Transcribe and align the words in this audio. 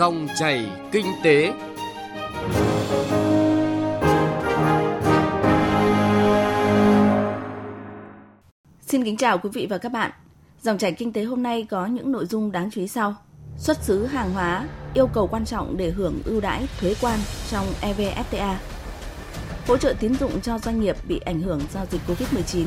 Dòng 0.00 0.28
chảy 0.38 0.66
kinh 0.92 1.06
tế. 1.22 1.52
Xin 8.80 9.04
kính 9.04 9.16
chào 9.16 9.38
quý 9.38 9.50
vị 9.52 9.66
và 9.70 9.78
các 9.78 9.92
bạn. 9.92 10.10
Dòng 10.62 10.78
chảy 10.78 10.92
kinh 10.92 11.12
tế 11.12 11.24
hôm 11.24 11.42
nay 11.42 11.66
có 11.70 11.86
những 11.86 12.12
nội 12.12 12.26
dung 12.26 12.52
đáng 12.52 12.70
chú 12.70 12.80
ý 12.80 12.88
sau. 12.88 13.14
Xuất 13.58 13.82
xứ 13.82 14.06
hàng 14.06 14.32
hóa, 14.32 14.68
yêu 14.94 15.06
cầu 15.06 15.26
quan 15.26 15.44
trọng 15.44 15.76
để 15.76 15.90
hưởng 15.90 16.20
ưu 16.24 16.40
đãi 16.40 16.66
thuế 16.80 16.94
quan 17.00 17.18
trong 17.50 17.66
EVFTA. 17.82 18.54
Hỗ 19.66 19.76
trợ 19.76 19.94
tín 20.00 20.14
dụng 20.14 20.40
cho 20.40 20.58
doanh 20.58 20.80
nghiệp 20.80 20.96
bị 21.08 21.20
ảnh 21.24 21.40
hưởng 21.40 21.60
do 21.74 21.86
dịch 21.90 22.00
Covid-19 22.06 22.64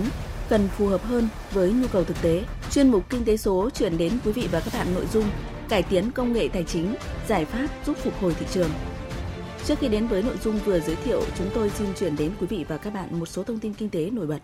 cần 0.50 0.68
phù 0.68 0.88
hợp 0.88 1.04
hơn 1.04 1.28
với 1.52 1.72
nhu 1.72 1.88
cầu 1.88 2.04
thực 2.04 2.22
tế. 2.22 2.44
Chuyên 2.72 2.92
mục 2.92 3.10
Kinh 3.10 3.26
tế 3.26 3.38
số 3.38 3.70
chuyển 3.70 3.98
đến 3.98 4.14
quý 4.26 4.32
vị 4.32 4.48
và 4.52 4.60
các 4.60 4.74
bạn 4.74 4.94
nội 4.94 5.06
dung 5.14 5.26
cải 5.74 5.84
tiến 5.84 6.12
công 6.12 6.34
nghệ 6.34 6.48
tài 6.54 6.64
chính, 6.64 6.96
giải 7.28 7.46
pháp 7.46 7.68
giúp 7.86 7.98
phục 8.04 8.22
hồi 8.22 8.36
thị 8.40 8.46
trường. 8.52 8.70
Trước 9.66 9.80
khi 9.80 9.88
đến 9.88 10.08
với 10.08 10.22
nội 10.22 10.36
dung 10.44 10.60
vừa 10.66 10.80
giới 10.80 10.96
thiệu, 10.96 11.22
chúng 11.38 11.50
tôi 11.54 11.70
xin 11.70 11.88
chuyển 12.00 12.16
đến 12.16 12.32
quý 12.40 12.48
vị 12.48 12.66
và 12.68 12.78
các 12.78 12.94
bạn 12.94 13.20
một 13.20 13.26
số 13.26 13.44
thông 13.44 13.60
tin 13.60 13.74
kinh 13.74 13.90
tế 13.90 14.10
nổi 14.10 14.28
bật. 14.28 14.40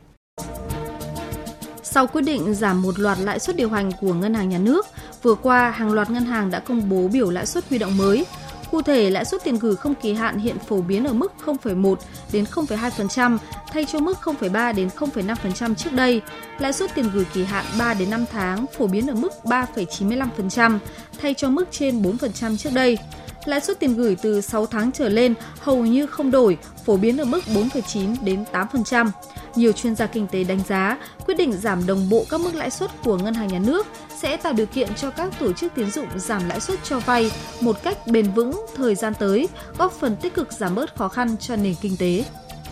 Sau 1.84 2.08
quyết 2.08 2.22
định 2.22 2.54
giảm 2.54 2.82
một 2.82 3.00
loạt 3.00 3.20
lãi 3.20 3.40
suất 3.40 3.56
điều 3.56 3.70
hành 3.70 3.92
của 4.02 4.14
ngân 4.14 4.34
hàng 4.34 4.50
nhà 4.50 4.58
nước, 4.58 4.86
vừa 5.24 5.36
qua 5.36 5.72
hàng 5.72 5.92
loạt 5.92 6.10
ngân 6.10 6.26
hàng 6.26 6.52
đã 6.52 6.60
công 6.60 6.90
bố 6.90 7.08
biểu 7.08 7.30
lãi 7.30 7.46
suất 7.46 7.70
huy 7.70 7.78
động 7.78 7.98
mới. 7.98 8.26
Cụ 8.72 8.82
thể, 8.82 9.10
lãi 9.10 9.26
suất 9.26 9.44
tiền 9.44 9.60
gửi 9.60 9.76
không 9.76 9.96
kỳ 9.96 10.14
hạn 10.14 10.38
hiện 10.38 10.60
phổ 10.60 10.82
biến 10.82 11.08
ở 11.08 11.14
mức 11.14 11.34
0,1 11.46 11.96
đến 12.32 12.46
0,2% 12.52 13.38
thay 13.72 13.86
cho 13.86 14.00
mức 14.00 14.18
0,3 14.24 14.76
đến 14.76 14.90
0,5% 14.98 15.76
trước 15.76 15.94
đây. 15.94 16.22
Lãi 16.60 16.74
suất 16.74 16.96
tiền 16.96 17.10
gửi 17.14 17.26
kỳ 17.34 17.44
hạn 17.44 17.66
3 17.80 17.94
đến 17.94 18.10
5 18.10 18.26
tháng 18.32 18.66
phổ 18.78 18.88
biến 18.88 19.08
ở 19.08 19.16
mức 19.16 19.34
3,95% 19.44 20.80
thay 21.22 21.34
cho 21.34 21.50
mức 21.50 21.66
trên 21.72 22.02
4% 22.02 22.58
trước 22.58 22.74
đây. 22.74 22.98
Lãi 23.46 23.62
suất 23.62 23.80
tiền 23.80 23.96
gửi 23.96 24.18
từ 24.22 24.42
6 24.42 24.66
tháng 24.66 24.92
trở 24.92 25.10
lên 25.10 25.34
hầu 25.60 25.86
như 25.86 26.06
không 26.06 26.32
đổi, 26.32 26.58
phổ 26.86 26.98
biến 26.98 27.18
ở 27.18 27.26
mức 27.26 27.42
4,9 27.48 28.16
đến 28.22 28.44
8%. 28.52 29.12
Nhiều 29.56 29.72
chuyên 29.72 29.96
gia 29.96 30.06
kinh 30.06 30.28
tế 30.28 30.44
đánh 30.44 30.60
giá, 30.68 30.98
quyết 31.26 31.38
định 31.38 31.54
giảm 31.54 31.88
đồng 31.88 32.10
bộ 32.10 32.26
các 32.30 32.42
mức 32.42 32.56
lãi 32.56 32.70
suất 32.70 32.92
của 33.04 33.18
ngân 33.18 33.34
hàng 33.34 33.48
nhà 33.48 33.60
nước 33.60 33.88
sẽ 34.18 34.38
tạo 34.38 34.54
điều 34.54 34.66
kiện 34.66 34.96
cho 34.96 35.12
các 35.12 35.40
tổ 35.40 35.54
chức 35.54 35.74
tín 35.76 35.92
dụng 35.92 36.08
giảm 36.16 36.50
lãi 36.50 36.60
suất 36.60 36.80
cho 36.84 37.00
vay 37.00 37.32
một 37.62 37.84
cách 37.84 37.98
bền 38.08 38.32
vững 38.32 38.66
thời 38.76 38.96
gian 38.96 39.14
tới, 39.20 39.48
góp 39.78 39.92
phần 39.92 40.16
tích 40.16 40.34
cực 40.34 40.52
giảm 40.52 40.76
bớt 40.76 40.96
khó 40.96 41.08
khăn 41.08 41.36
cho 41.38 41.56
nền 41.56 41.76
kinh 41.82 41.98
tế. 41.98 42.24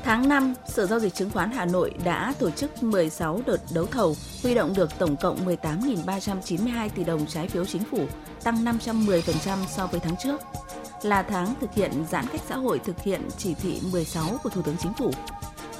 Tháng 0.03 0.29
5, 0.29 0.53
Sở 0.67 0.85
Giao 0.85 0.99
dịch 0.99 1.13
Chứng 1.13 1.29
khoán 1.29 1.51
Hà 1.51 1.65
Nội 1.65 1.93
đã 2.03 2.33
tổ 2.39 2.49
chức 2.51 2.83
16 2.83 3.41
đợt 3.45 3.57
đấu 3.73 3.85
thầu, 3.85 4.15
huy 4.43 4.55
động 4.55 4.73
được 4.75 4.89
tổng 4.99 5.15
cộng 5.17 5.45
18.392 5.45 6.89
tỷ 6.95 7.03
đồng 7.03 7.25
trái 7.25 7.47
phiếu 7.47 7.65
chính 7.65 7.83
phủ, 7.91 8.07
tăng 8.43 8.65
510% 8.65 9.57
so 9.75 9.87
với 9.87 9.99
tháng 9.99 10.15
trước. 10.23 10.41
Là 11.01 11.21
tháng 11.23 11.53
thực 11.61 11.73
hiện 11.73 11.91
giãn 12.11 12.25
cách 12.31 12.41
xã 12.49 12.55
hội 12.55 12.79
thực 12.79 13.01
hiện 13.01 13.21
chỉ 13.37 13.53
thị 13.53 13.81
16 13.91 14.39
của 14.43 14.49
Thủ 14.49 14.61
tướng 14.61 14.77
Chính 14.77 14.93
phủ. 14.93 15.11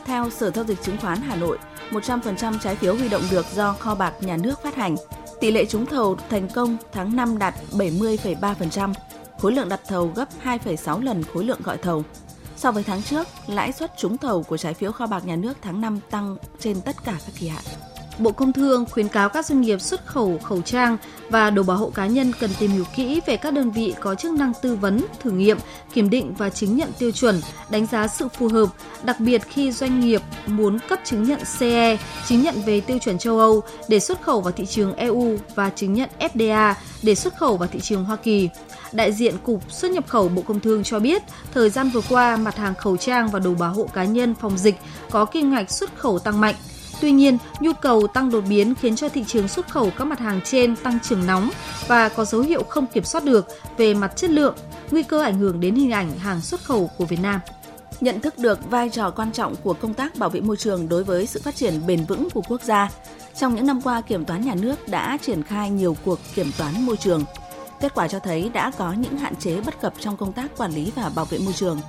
Theo 0.08 0.30
Sở 0.30 0.52
Giao 0.52 0.66
dịch 0.66 0.82
Chứng 0.82 0.98
khoán 0.98 1.22
Hà 1.22 1.36
Nội, 1.36 1.58
100% 1.92 2.60
trái 2.60 2.76
phiếu 2.76 2.96
huy 2.96 3.10
động 3.10 3.22
được 3.32 3.46
do 3.54 3.74
kho 3.74 3.96
bạc 3.96 4.14
nhà 4.22 4.38
nước 4.38 4.64
phát 4.64 4.76
hành. 4.76 4.96
Tỷ 5.40 5.52
lệ 5.52 5.66
trúng 5.66 5.86
thầu 5.86 6.18
thành 6.30 6.48
công 6.50 6.78
tháng 6.92 7.16
5 7.16 7.38
đạt 7.38 7.54
70,3%, 7.72 8.94
khối 9.38 9.52
lượng 9.52 9.70
đặt 9.70 9.80
thầu 9.88 10.12
gấp 10.16 10.26
2,6 10.44 11.02
lần 11.02 11.24
khối 11.24 11.46
lượng 11.46 11.62
gọi 11.64 11.78
thầu. 11.78 12.04
So 12.56 12.72
với 12.72 12.84
tháng 12.84 13.02
trước, 13.02 13.28
lãi 13.48 13.72
suất 13.72 13.92
trúng 13.98 14.18
thầu 14.18 14.44
của 14.44 14.58
trái 14.58 14.74
phiếu 14.74 14.92
kho 14.92 15.08
bạc 15.08 15.26
nhà 15.26 15.36
nước 15.36 15.54
tháng 15.62 15.82
5 15.82 16.00
tăng 16.10 16.38
trên 16.60 16.82
tất 16.82 16.96
cả 17.04 17.14
các 17.26 17.34
kỳ 17.40 17.48
hạn. 17.48 17.64
Bộ 18.20 18.32
Công 18.32 18.54
Thương 18.54 18.86
khuyến 18.86 19.08
cáo 19.08 19.30
các 19.30 19.46
doanh 19.46 19.62
nghiệp 19.62 19.82
xuất 19.82 20.06
khẩu 20.06 20.40
khẩu 20.44 20.62
trang 20.62 20.98
và 21.30 21.50
đồ 21.50 21.64
bảo 21.64 21.78
hộ 21.78 21.90
cá 21.90 22.08
nhân 22.08 22.32
cần 22.40 22.50
tìm 22.60 22.72
hiểu 22.72 22.86
kỹ 22.96 23.22
về 23.26 23.38
các 23.38 23.54
đơn 23.54 23.72
vị 23.72 23.94
có 24.00 24.16
chức 24.16 24.32
năng 24.32 24.54
tư 24.62 24.76
vấn, 24.76 25.06
thử 25.20 25.32
nghiệm, 25.32 25.58
kiểm 25.94 26.10
định 26.10 26.34
và 26.38 26.50
chứng 26.50 26.76
nhận 26.76 26.90
tiêu 27.00 27.12
chuẩn, 27.12 27.42
đánh 27.70 27.86
giá 27.86 28.08
sự 28.08 28.28
phù 28.28 28.48
hợp, 28.48 28.70
đặc 29.04 29.20
biệt 29.20 29.42
khi 29.50 29.72
doanh 29.72 30.00
nghiệp 30.00 30.22
muốn 30.48 30.80
cấp 30.90 31.00
chứng 31.06 31.24
nhận 31.24 31.40
CE, 31.60 31.98
chứng 32.28 32.42
nhận 32.42 32.56
về 32.66 32.82
tiêu 32.82 32.98
chuẩn 32.98 33.18
châu 33.18 33.40
Âu 33.40 33.62
để 33.88 34.00
xuất 34.00 34.22
khẩu 34.22 34.42
vào 34.42 34.52
thị 34.52 34.66
trường 34.66 34.96
EU 34.96 35.38
và 35.56 35.70
chứng 35.70 35.94
nhận 35.94 36.10
FDA 36.20 36.74
để 37.04 37.16
xuất 37.16 37.38
khẩu 37.38 37.58
vào 37.58 37.70
thị 37.72 37.80
trường 37.80 38.06
Hoa 38.06 38.16
Kỳ. 38.16 38.50
Đại 38.92 39.12
diện 39.12 39.36
Cục 39.44 39.72
xuất 39.72 39.92
nhập 39.92 40.08
khẩu 40.08 40.30
Bộ 40.30 40.42
Công 40.42 40.60
Thương 40.60 40.84
cho 40.84 41.00
biết, 41.00 41.24
thời 41.54 41.70
gian 41.70 41.90
vừa 41.90 42.02
qua, 42.10 42.38
mặt 42.38 42.56
hàng 42.58 42.76
khẩu 42.76 42.98
trang 42.98 43.28
và 43.28 43.40
đồ 43.40 43.54
bảo 43.54 43.74
hộ 43.74 43.88
cá 43.94 44.04
nhân 44.04 44.36
phòng 44.36 44.58
dịch 44.58 44.76
có 45.12 45.26
kim 45.26 45.52
ngạch 45.52 45.72
xuất 45.72 45.98
khẩu 45.98 46.20
tăng 46.20 46.42
mạnh. 46.42 46.56
Tuy 47.02 47.12
nhiên, 47.12 47.38
nhu 47.60 47.74
cầu 47.74 48.08
tăng 48.08 48.32
đột 48.32 48.44
biến 48.50 48.76
khiến 48.76 48.96
cho 48.96 49.10
thị 49.10 49.24
trường 49.28 49.48
xuất 49.48 49.70
khẩu 49.70 49.92
các 49.98 50.06
mặt 50.06 50.20
hàng 50.20 50.42
trên 50.44 50.76
tăng 50.76 51.00
trưởng 51.00 51.28
nóng 51.28 51.50
và 51.88 52.10
có 52.10 52.26
dấu 52.26 52.42
hiệu 52.42 52.64
không 52.64 52.88
kiểm 52.88 53.04
soát 53.04 53.24
được 53.24 53.48
về 53.78 53.94
mặt 53.94 54.12
chất 54.16 54.30
lượng, 54.30 54.56
nguy 54.92 55.04
cơ 55.04 55.22
ảnh 55.22 55.40
hưởng 55.40 55.60
đến 55.60 55.76
hình 55.76 55.92
ảnh 55.92 56.20
hàng 56.20 56.42
xuất 56.42 56.64
khẩu 56.64 56.90
của 56.98 57.06
Việt 57.06 57.20
Nam. 57.22 57.40
Nhận 58.02 58.20
thức 58.20 58.38
được 58.38 58.70
vai 58.70 58.90
trò 58.90 59.10
quan 59.10 59.32
trọng 59.32 59.56
của 59.56 59.74
công 59.74 59.94
tác 59.94 60.16
bảo 60.16 60.30
vệ 60.30 60.42
môi 60.42 60.58
trường 60.58 60.90
đối 60.90 61.04
với 61.04 61.28
sự 61.28 61.42
phát 61.44 61.56
triển 61.56 61.88
bền 61.88 62.06
vững 62.06 62.30
của 62.30 62.42
quốc 62.42 62.62
gia, 62.64 62.90
trong 63.36 63.56
những 63.56 63.66
năm 63.66 63.82
qua, 63.82 64.02
Kiểm 64.02 64.26
toán 64.26 64.46
nhà 64.46 64.56
nước 64.56 64.88
đã 64.88 65.18
triển 65.22 65.44
khai 65.44 65.70
nhiều 65.70 65.98
cuộc 66.06 66.20
kiểm 66.36 66.52
toán 66.58 66.86
môi 66.86 66.98
trường. 66.98 67.24
Kết 67.80 67.96
quả 67.96 68.08
cho 68.08 68.20
thấy 68.20 68.52
đã 68.54 68.72
có 68.78 68.94
những 68.94 69.18
hạn 69.18 69.36
chế 69.36 69.62
bất 69.62 69.82
cập 69.82 69.94
trong 70.00 70.18
công 70.18 70.34
tác 70.34 70.58
quản 70.58 70.72
lý 70.72 70.92
và 70.96 71.12
bảo 71.16 71.26
vệ 71.26 71.38
môi 71.38 71.54
trường. 71.54 71.82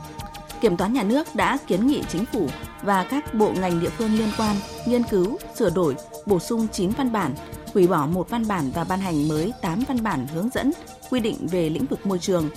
Kiểm 0.61 0.77
toán 0.77 0.93
nhà 0.93 1.03
nước 1.03 1.35
đã 1.35 1.59
kiến 1.67 1.87
nghị 1.87 2.03
chính 2.09 2.25
phủ 2.25 2.47
và 2.83 3.05
các 3.05 3.35
bộ 3.35 3.53
ngành 3.61 3.81
địa 3.81 3.89
phương 3.89 4.19
liên 4.19 4.29
quan 4.39 4.57
nghiên 4.87 5.03
cứu, 5.03 5.39
sửa 5.59 5.71
đổi, 5.71 5.95
bổ 6.27 6.39
sung 6.39 6.67
9 6.73 6.91
văn 6.91 7.13
bản, 7.13 7.35
hủy 7.75 7.87
bỏ 7.87 8.07
một 8.07 8.31
văn 8.31 8.49
bản 8.49 8.71
và 8.75 8.85
ban 8.85 9.01
hành 9.01 9.29
mới 9.29 9.53
8 9.63 9.83
văn 9.89 10.03
bản 10.03 10.27
hướng 10.27 10.49
dẫn 10.55 10.73
quy 11.11 11.21
định 11.21 11.47
về 11.51 11.71
lĩnh 11.71 11.87
vực 11.87 12.07
môi 12.07 12.19
trường. 12.19 12.51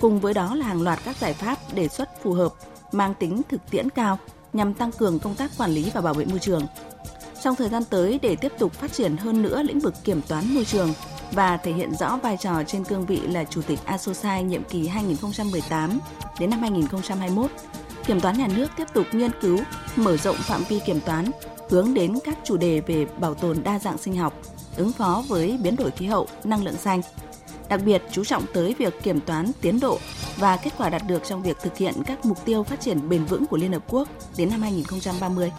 Cùng 0.00 0.20
với 0.20 0.34
đó 0.34 0.54
là 0.54 0.66
hàng 0.66 0.82
loạt 0.82 0.98
các 1.04 1.16
giải 1.16 1.34
pháp 1.34 1.58
đề 1.74 1.88
xuất 1.88 2.22
phù 2.22 2.32
hợp, 2.32 2.52
mang 2.92 3.14
tính 3.14 3.42
thực 3.48 3.70
tiễn 3.70 3.90
cao 3.90 4.18
nhằm 4.52 4.74
tăng 4.74 4.92
cường 4.92 5.18
công 5.18 5.34
tác 5.34 5.50
quản 5.58 5.70
lý 5.70 5.90
và 5.94 6.00
bảo 6.00 6.14
vệ 6.14 6.24
môi 6.24 6.38
trường. 6.38 6.66
Trong 7.42 7.56
thời 7.56 7.68
gian 7.68 7.84
tới 7.84 8.18
để 8.22 8.36
tiếp 8.36 8.52
tục 8.58 8.72
phát 8.72 8.92
triển 8.92 9.16
hơn 9.16 9.42
nữa 9.42 9.62
lĩnh 9.62 9.80
vực 9.80 9.94
kiểm 10.04 10.20
toán 10.28 10.54
môi 10.54 10.64
trường 10.64 10.92
và 11.32 11.56
thể 11.56 11.72
hiện 11.72 11.94
rõ 11.94 12.16
vai 12.16 12.36
trò 12.36 12.62
trên 12.66 12.84
cương 12.84 13.06
vị 13.06 13.20
là 13.20 13.44
Chủ 13.44 13.62
tịch 13.62 13.78
Asosai 13.84 14.44
nhiệm 14.44 14.64
kỳ 14.64 14.88
2018 14.88 15.98
đến 16.40 16.50
năm 16.50 16.60
2021, 16.60 17.50
Kiểm 18.06 18.20
toán 18.20 18.38
nhà 18.38 18.48
nước 18.56 18.66
tiếp 18.76 18.84
tục 18.94 19.06
nghiên 19.12 19.30
cứu, 19.40 19.58
mở 19.96 20.16
rộng 20.16 20.36
phạm 20.36 20.62
vi 20.68 20.80
kiểm 20.86 21.00
toán, 21.00 21.30
hướng 21.70 21.94
đến 21.94 22.18
các 22.24 22.38
chủ 22.44 22.56
đề 22.56 22.80
về 22.80 23.06
bảo 23.18 23.34
tồn 23.34 23.62
đa 23.64 23.78
dạng 23.78 23.98
sinh 23.98 24.16
học, 24.16 24.34
ứng 24.76 24.92
phó 24.92 25.24
với 25.28 25.58
biến 25.62 25.76
đổi 25.76 25.90
khí 25.90 26.06
hậu, 26.06 26.26
năng 26.44 26.64
lượng 26.64 26.76
xanh. 26.76 27.00
Đặc 27.68 27.80
biệt 27.84 28.02
chú 28.12 28.24
trọng 28.24 28.44
tới 28.54 28.74
việc 28.78 29.02
kiểm 29.02 29.20
toán 29.20 29.50
tiến 29.60 29.80
độ 29.80 29.98
và 30.36 30.56
kết 30.56 30.70
quả 30.78 30.88
đạt 30.88 31.02
được 31.06 31.22
trong 31.24 31.42
việc 31.42 31.56
thực 31.62 31.76
hiện 31.76 31.94
các 32.06 32.24
mục 32.24 32.44
tiêu 32.44 32.62
phát 32.62 32.80
triển 32.80 33.08
bền 33.08 33.24
vững 33.24 33.46
của 33.46 33.56
Liên 33.56 33.72
Hợp 33.72 33.82
Quốc 33.88 34.08
đến 34.36 34.50
năm 34.50 34.62
2030. 34.62 35.52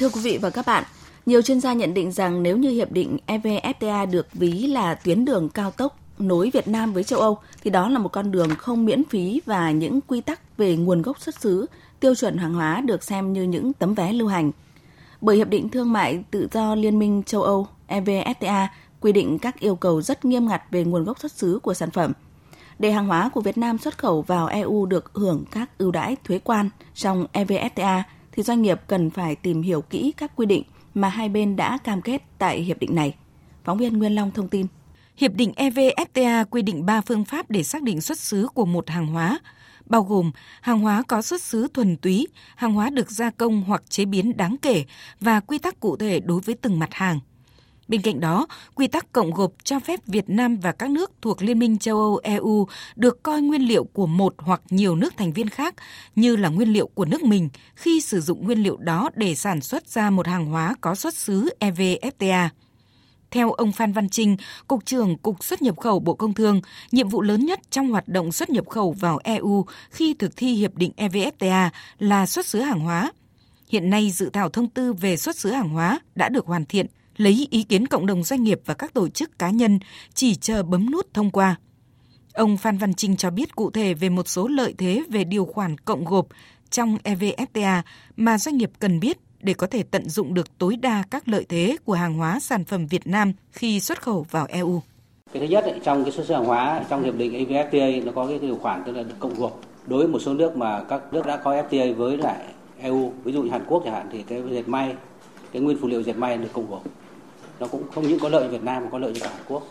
Thưa 0.00 0.08
quý 0.08 0.20
vị 0.20 0.38
và 0.38 0.50
các 0.50 0.66
bạn, 0.66 0.84
nhiều 1.26 1.42
chuyên 1.42 1.60
gia 1.60 1.72
nhận 1.72 1.94
định 1.94 2.12
rằng 2.12 2.42
nếu 2.42 2.56
như 2.56 2.70
hiệp 2.70 2.92
định 2.92 3.18
EVFTA 3.26 4.10
được 4.10 4.26
ví 4.32 4.66
là 4.66 4.94
tuyến 4.94 5.24
đường 5.24 5.48
cao 5.48 5.70
tốc 5.70 5.98
nối 6.18 6.50
Việt 6.50 6.68
Nam 6.68 6.92
với 6.92 7.04
châu 7.04 7.20
Âu 7.20 7.38
thì 7.62 7.70
đó 7.70 7.88
là 7.88 7.98
một 7.98 8.08
con 8.08 8.32
đường 8.32 8.48
không 8.58 8.84
miễn 8.84 9.04
phí 9.04 9.40
và 9.46 9.70
những 9.70 10.00
quy 10.00 10.20
tắc 10.20 10.56
về 10.56 10.76
nguồn 10.76 11.02
gốc 11.02 11.20
xuất 11.20 11.40
xứ, 11.40 11.66
tiêu 12.00 12.14
chuẩn 12.14 12.38
hàng 12.38 12.54
hóa 12.54 12.80
được 12.80 13.02
xem 13.02 13.32
như 13.32 13.42
những 13.42 13.72
tấm 13.72 13.94
vé 13.94 14.12
lưu 14.12 14.28
hành. 14.28 14.50
Bởi 15.20 15.36
hiệp 15.36 15.48
định 15.48 15.68
thương 15.68 15.92
mại 15.92 16.24
tự 16.30 16.48
do 16.52 16.74
Liên 16.74 16.98
minh 16.98 17.22
châu 17.26 17.42
Âu 17.42 17.66
EVFTA 17.88 18.66
quy 19.00 19.12
định 19.12 19.38
các 19.38 19.60
yêu 19.60 19.76
cầu 19.76 20.02
rất 20.02 20.24
nghiêm 20.24 20.48
ngặt 20.48 20.62
về 20.70 20.84
nguồn 20.84 21.04
gốc 21.04 21.20
xuất 21.20 21.32
xứ 21.32 21.58
của 21.62 21.74
sản 21.74 21.90
phẩm. 21.90 22.12
Để 22.78 22.92
hàng 22.92 23.06
hóa 23.06 23.30
của 23.34 23.40
Việt 23.40 23.58
Nam 23.58 23.78
xuất 23.78 23.98
khẩu 23.98 24.22
vào 24.22 24.46
EU 24.46 24.86
được 24.86 25.10
hưởng 25.14 25.44
các 25.50 25.78
ưu 25.78 25.90
đãi 25.90 26.16
thuế 26.24 26.38
quan 26.38 26.70
trong 26.94 27.26
EVFTA 27.32 28.02
thì 28.32 28.42
doanh 28.42 28.62
nghiệp 28.62 28.80
cần 28.86 29.10
phải 29.10 29.36
tìm 29.36 29.62
hiểu 29.62 29.80
kỹ 29.82 30.12
các 30.16 30.32
quy 30.36 30.46
định 30.46 30.62
mà 30.94 31.08
hai 31.08 31.28
bên 31.28 31.56
đã 31.56 31.78
cam 31.84 32.02
kết 32.02 32.22
tại 32.38 32.60
hiệp 32.60 32.78
định 32.78 32.94
này. 32.94 33.14
Phóng 33.64 33.78
viên 33.78 33.98
Nguyên 33.98 34.14
Long 34.14 34.30
thông 34.30 34.48
tin. 34.48 34.66
Hiệp 35.16 35.32
định 35.34 35.52
EVFTA 35.56 36.44
quy 36.50 36.62
định 36.62 36.86
3 36.86 37.00
phương 37.00 37.24
pháp 37.24 37.50
để 37.50 37.62
xác 37.62 37.82
định 37.82 38.00
xuất 38.00 38.18
xứ 38.18 38.48
của 38.54 38.64
một 38.64 38.90
hàng 38.90 39.06
hóa, 39.06 39.38
bao 39.86 40.02
gồm 40.02 40.30
hàng 40.60 40.80
hóa 40.80 41.02
có 41.08 41.22
xuất 41.22 41.42
xứ 41.42 41.68
thuần 41.74 41.96
túy, 41.96 42.26
hàng 42.56 42.72
hóa 42.72 42.90
được 42.90 43.10
gia 43.10 43.30
công 43.30 43.62
hoặc 43.62 43.82
chế 43.88 44.04
biến 44.04 44.36
đáng 44.36 44.56
kể 44.62 44.84
và 45.20 45.40
quy 45.40 45.58
tắc 45.58 45.80
cụ 45.80 45.96
thể 45.96 46.20
đối 46.20 46.40
với 46.40 46.54
từng 46.54 46.78
mặt 46.78 46.94
hàng. 46.94 47.20
Bên 47.90 48.02
cạnh 48.02 48.20
đó, 48.20 48.46
quy 48.74 48.86
tắc 48.86 49.12
cộng 49.12 49.30
gộp 49.30 49.52
cho 49.64 49.80
phép 49.80 50.00
Việt 50.06 50.28
Nam 50.28 50.56
và 50.56 50.72
các 50.72 50.90
nước 50.90 51.12
thuộc 51.22 51.42
Liên 51.42 51.58
minh 51.58 51.78
châu 51.78 51.96
Âu 51.96 52.20
EU 52.22 52.66
được 52.96 53.22
coi 53.22 53.42
nguyên 53.42 53.62
liệu 53.62 53.84
của 53.84 54.06
một 54.06 54.34
hoặc 54.38 54.62
nhiều 54.70 54.96
nước 54.96 55.16
thành 55.16 55.32
viên 55.32 55.48
khác 55.48 55.74
như 56.16 56.36
là 56.36 56.48
nguyên 56.48 56.72
liệu 56.72 56.86
của 56.86 57.04
nước 57.04 57.22
mình 57.22 57.48
khi 57.74 58.00
sử 58.00 58.20
dụng 58.20 58.44
nguyên 58.44 58.62
liệu 58.62 58.76
đó 58.76 59.10
để 59.14 59.34
sản 59.34 59.60
xuất 59.60 59.88
ra 59.88 60.10
một 60.10 60.26
hàng 60.26 60.46
hóa 60.46 60.74
có 60.80 60.94
xuất 60.94 61.14
xứ 61.14 61.48
EVFTA. 61.60 62.48
Theo 63.30 63.52
ông 63.52 63.72
Phan 63.72 63.92
Văn 63.92 64.08
Trinh, 64.08 64.36
Cục 64.68 64.86
trưởng 64.86 65.18
Cục 65.18 65.44
xuất 65.44 65.62
nhập 65.62 65.80
khẩu 65.80 66.00
Bộ 66.00 66.14
Công 66.14 66.34
Thương, 66.34 66.60
nhiệm 66.92 67.08
vụ 67.08 67.22
lớn 67.22 67.44
nhất 67.44 67.60
trong 67.70 67.90
hoạt 67.90 68.08
động 68.08 68.32
xuất 68.32 68.50
nhập 68.50 68.68
khẩu 68.68 68.92
vào 68.92 69.18
EU 69.24 69.64
khi 69.90 70.14
thực 70.14 70.36
thi 70.36 70.54
hiệp 70.54 70.74
định 70.74 70.92
EVFTA 70.96 71.68
là 71.98 72.26
xuất 72.26 72.46
xứ 72.46 72.60
hàng 72.60 72.80
hóa 72.80 73.12
Hiện 73.70 73.90
nay 73.90 74.10
dự 74.10 74.30
thảo 74.30 74.48
thông 74.48 74.68
tư 74.68 74.92
về 74.92 75.16
xuất 75.16 75.36
xứ 75.36 75.50
hàng 75.50 75.68
hóa 75.68 76.00
đã 76.14 76.28
được 76.28 76.46
hoàn 76.46 76.64
thiện, 76.64 76.86
lấy 77.20 77.46
ý 77.50 77.62
kiến 77.62 77.86
cộng 77.86 78.06
đồng 78.06 78.22
doanh 78.22 78.42
nghiệp 78.42 78.60
và 78.66 78.74
các 78.74 78.94
tổ 78.94 79.08
chức 79.08 79.38
cá 79.38 79.50
nhân 79.50 79.78
chỉ 80.14 80.34
chờ 80.34 80.62
bấm 80.62 80.90
nút 80.90 81.14
thông 81.14 81.30
qua. 81.30 81.56
Ông 82.34 82.56
Phan 82.56 82.78
Văn 82.78 82.94
Trinh 82.94 83.16
cho 83.16 83.30
biết 83.30 83.56
cụ 83.56 83.70
thể 83.70 83.94
về 83.94 84.08
một 84.08 84.28
số 84.28 84.48
lợi 84.48 84.74
thế 84.78 85.02
về 85.08 85.24
điều 85.24 85.44
khoản 85.44 85.78
cộng 85.78 86.04
gộp 86.04 86.26
trong 86.70 86.96
EVFTA 87.04 87.82
mà 88.16 88.38
doanh 88.38 88.56
nghiệp 88.56 88.70
cần 88.78 89.00
biết 89.00 89.18
để 89.40 89.54
có 89.54 89.66
thể 89.66 89.82
tận 89.82 90.08
dụng 90.08 90.34
được 90.34 90.58
tối 90.58 90.76
đa 90.76 91.04
các 91.10 91.28
lợi 91.28 91.46
thế 91.48 91.76
của 91.84 91.92
hàng 91.92 92.14
hóa 92.14 92.40
sản 92.40 92.64
phẩm 92.64 92.86
Việt 92.86 93.06
Nam 93.06 93.32
khi 93.50 93.80
xuất 93.80 94.02
khẩu 94.02 94.26
vào 94.30 94.46
EU. 94.48 94.82
Cái 95.32 95.40
thứ 95.40 95.48
nhất 95.48 95.64
ấy, 95.64 95.80
trong 95.84 96.04
cái 96.04 96.12
xuất 96.12 96.26
xứ 96.26 96.34
hàng 96.34 96.44
hóa 96.44 96.84
trong 96.90 97.02
hiệp 97.04 97.16
định 97.16 97.32
EVFTA 97.32 98.04
nó 98.04 98.12
có 98.12 98.26
cái 98.26 98.38
điều 98.38 98.56
khoản 98.56 98.82
tức 98.86 98.92
là 98.92 99.02
được 99.02 99.14
cộng 99.18 99.34
gộp. 99.34 99.60
Đối 99.86 99.98
với 99.98 100.08
một 100.08 100.18
số 100.18 100.34
nước 100.34 100.56
mà 100.56 100.84
các 100.88 101.12
nước 101.12 101.26
đã 101.26 101.36
có 101.36 101.62
FTA 101.70 101.94
với 101.94 102.16
lại 102.16 102.44
EU, 102.78 103.12
ví 103.24 103.32
dụ 103.32 103.42
như 103.42 103.50
Hàn 103.50 103.64
Quốc 103.68 103.82
chẳng 103.84 103.94
hạn 103.94 104.08
thì 104.12 104.22
cái 104.22 104.42
dệt 104.50 104.68
may, 104.68 104.94
cái 105.52 105.62
nguyên 105.62 105.78
phụ 105.80 105.88
liệu 105.88 106.02
dệt 106.02 106.16
may 106.16 106.38
được 106.38 106.52
cộng 106.52 106.70
gộp. 106.70 106.82
Nó 107.60 107.66
cũng 107.66 107.82
không 107.94 108.08
những 108.08 108.18
có 108.18 108.28
lợi 108.28 108.42
cho 108.42 108.48
Việt 108.48 108.62
Nam 108.62 108.84
mà 108.84 108.88
có 108.90 108.98
lợi 108.98 109.12
cho 109.14 109.20
cả 109.24 109.30
Hàn 109.34 109.42
Quốc. 109.48 109.62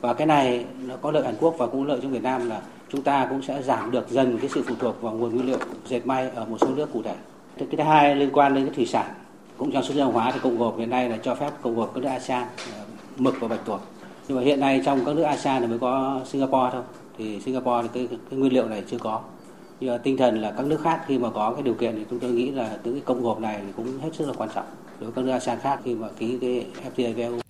Và 0.00 0.14
cái 0.14 0.26
này 0.26 0.64
nó 0.86 0.96
có 0.96 1.10
lợi 1.10 1.24
Hàn 1.24 1.34
Quốc 1.40 1.54
và 1.58 1.66
cũng 1.66 1.86
lợi 1.86 1.98
cho 2.02 2.08
Việt 2.08 2.22
Nam 2.22 2.48
là 2.48 2.60
chúng 2.88 3.02
ta 3.02 3.26
cũng 3.30 3.42
sẽ 3.42 3.62
giảm 3.62 3.90
được 3.90 4.10
dần 4.10 4.38
cái 4.38 4.50
sự 4.54 4.62
phụ 4.66 4.74
thuộc 4.78 5.02
vào 5.02 5.12
nguồn 5.12 5.34
nguyên 5.34 5.46
liệu 5.46 5.58
dệt 5.86 6.06
may 6.06 6.30
ở 6.34 6.44
một 6.44 6.56
số 6.60 6.68
nước 6.76 6.92
cụ 6.92 7.02
thể. 7.02 7.14
Cái 7.58 7.68
thứ 7.76 7.82
hai 7.82 8.16
liên 8.16 8.30
quan 8.32 8.54
đến 8.54 8.64
cái 8.64 8.74
thủy 8.74 8.86
sản 8.86 9.06
cũng 9.56 9.72
trong 9.72 9.82
xuất 9.84 9.94
khẩu 9.94 10.10
hóa 10.10 10.30
thì 10.30 10.40
cộng 10.42 10.58
gộp 10.58 10.78
hiện 10.78 10.90
nay 10.90 11.08
là 11.08 11.16
cho 11.22 11.34
phép 11.34 11.50
cộng 11.62 11.76
gộp 11.76 11.94
các 11.94 12.00
nước 12.00 12.08
ASEAN 12.08 12.42
ờ, 12.72 12.84
mực 13.16 13.34
và 13.40 13.48
bạch 13.48 13.64
tuộc 13.64 13.80
nhưng 14.28 14.38
mà 14.38 14.44
hiện 14.44 14.60
nay 14.60 14.82
trong 14.84 15.04
các 15.04 15.16
nước 15.16 15.22
ASEAN 15.22 15.62
thì 15.62 15.68
mới 15.68 15.78
có 15.78 16.20
Singapore 16.26 16.70
thôi 16.72 16.82
thì 17.18 17.40
Singapore 17.40 17.82
thì 17.82 17.88
cái, 18.08 18.18
cái 18.30 18.38
nguyên 18.38 18.52
liệu 18.52 18.68
này 18.68 18.82
chưa 18.90 18.98
có 18.98 19.20
nhưng 19.82 19.90
ờ, 19.90 19.98
tinh 19.98 20.16
thần 20.16 20.40
là 20.40 20.50
các 20.56 20.66
nước 20.66 20.80
khác 20.84 21.00
khi 21.06 21.18
mà 21.18 21.30
có 21.30 21.52
cái 21.52 21.62
điều 21.62 21.74
kiện 21.74 21.94
thì 21.96 22.04
chúng 22.10 22.18
tôi 22.18 22.30
nghĩ 22.30 22.50
là 22.50 22.78
những 22.84 22.94
cái 22.94 23.02
công 23.04 23.22
cuộc 23.22 23.40
này 23.40 23.62
cũng 23.76 23.98
hết 23.98 24.10
sức 24.18 24.28
là 24.28 24.34
quan 24.36 24.50
trọng 24.54 24.64
đối 25.00 25.10
với 25.10 25.12
các 25.16 25.24
nước 25.24 25.32
ASEAN 25.32 25.58
khác 25.60 25.80
khi 25.84 25.94
mà 25.94 26.08
ký 26.18 26.38
cái 26.40 26.66
FTA 26.96 27.14
với 27.14 27.22
EU. 27.22 27.40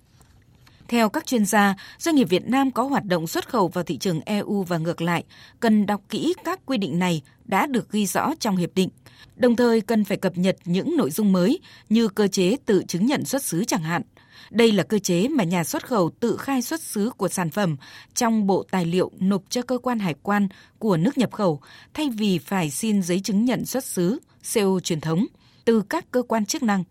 Theo 0.87 1.09
các 1.09 1.25
chuyên 1.25 1.45
gia, 1.45 1.75
doanh 1.97 2.15
nghiệp 2.15 2.29
Việt 2.29 2.49
Nam 2.49 2.71
có 2.71 2.83
hoạt 2.83 3.05
động 3.05 3.27
xuất 3.27 3.49
khẩu 3.49 3.67
vào 3.67 3.83
thị 3.83 3.97
trường 3.97 4.21
EU 4.25 4.63
và 4.63 4.77
ngược 4.77 5.01
lại, 5.01 5.23
cần 5.59 5.85
đọc 5.85 6.01
kỹ 6.09 6.33
các 6.43 6.59
quy 6.65 6.77
định 6.77 6.99
này 6.99 7.21
đã 7.45 7.67
được 7.67 7.91
ghi 7.91 8.05
rõ 8.05 8.33
trong 8.39 8.57
hiệp 8.57 8.69
định. 8.75 8.89
Đồng 9.35 9.55
thời 9.55 9.81
cần 9.81 10.03
phải 10.03 10.17
cập 10.17 10.37
nhật 10.37 10.55
những 10.65 10.97
nội 10.97 11.11
dung 11.11 11.31
mới 11.31 11.59
như 11.89 12.07
cơ 12.07 12.27
chế 12.27 12.55
tự 12.65 12.83
chứng 12.87 13.05
nhận 13.05 13.25
xuất 13.25 13.43
xứ 13.43 13.63
chẳng 13.65 13.81
hạn. 13.81 14.01
Đây 14.49 14.71
là 14.71 14.83
cơ 14.83 14.99
chế 14.99 15.27
mà 15.27 15.43
nhà 15.43 15.63
xuất 15.63 15.87
khẩu 15.87 16.09
tự 16.19 16.37
khai 16.37 16.61
xuất 16.61 16.81
xứ 16.81 17.09
của 17.17 17.27
sản 17.27 17.49
phẩm 17.49 17.75
trong 18.13 18.47
bộ 18.47 18.63
tài 18.71 18.85
liệu 18.85 19.11
nộp 19.19 19.43
cho 19.49 19.61
cơ 19.61 19.77
quan 19.77 19.99
hải 19.99 20.15
quan 20.23 20.47
của 20.79 20.97
nước 20.97 21.17
nhập 21.17 21.31
khẩu 21.31 21.61
thay 21.93 22.09
vì 22.09 22.37
phải 22.39 22.69
xin 22.69 23.01
giấy 23.01 23.19
chứng 23.19 23.45
nhận 23.45 23.65
xuất 23.65 23.85
xứ 23.85 24.19
CO 24.53 24.79
truyền 24.83 25.01
thống 25.01 25.25
từ 25.65 25.83
các 25.89 26.11
cơ 26.11 26.23
quan 26.23 26.45
chức 26.45 26.63
năng. 26.63 26.83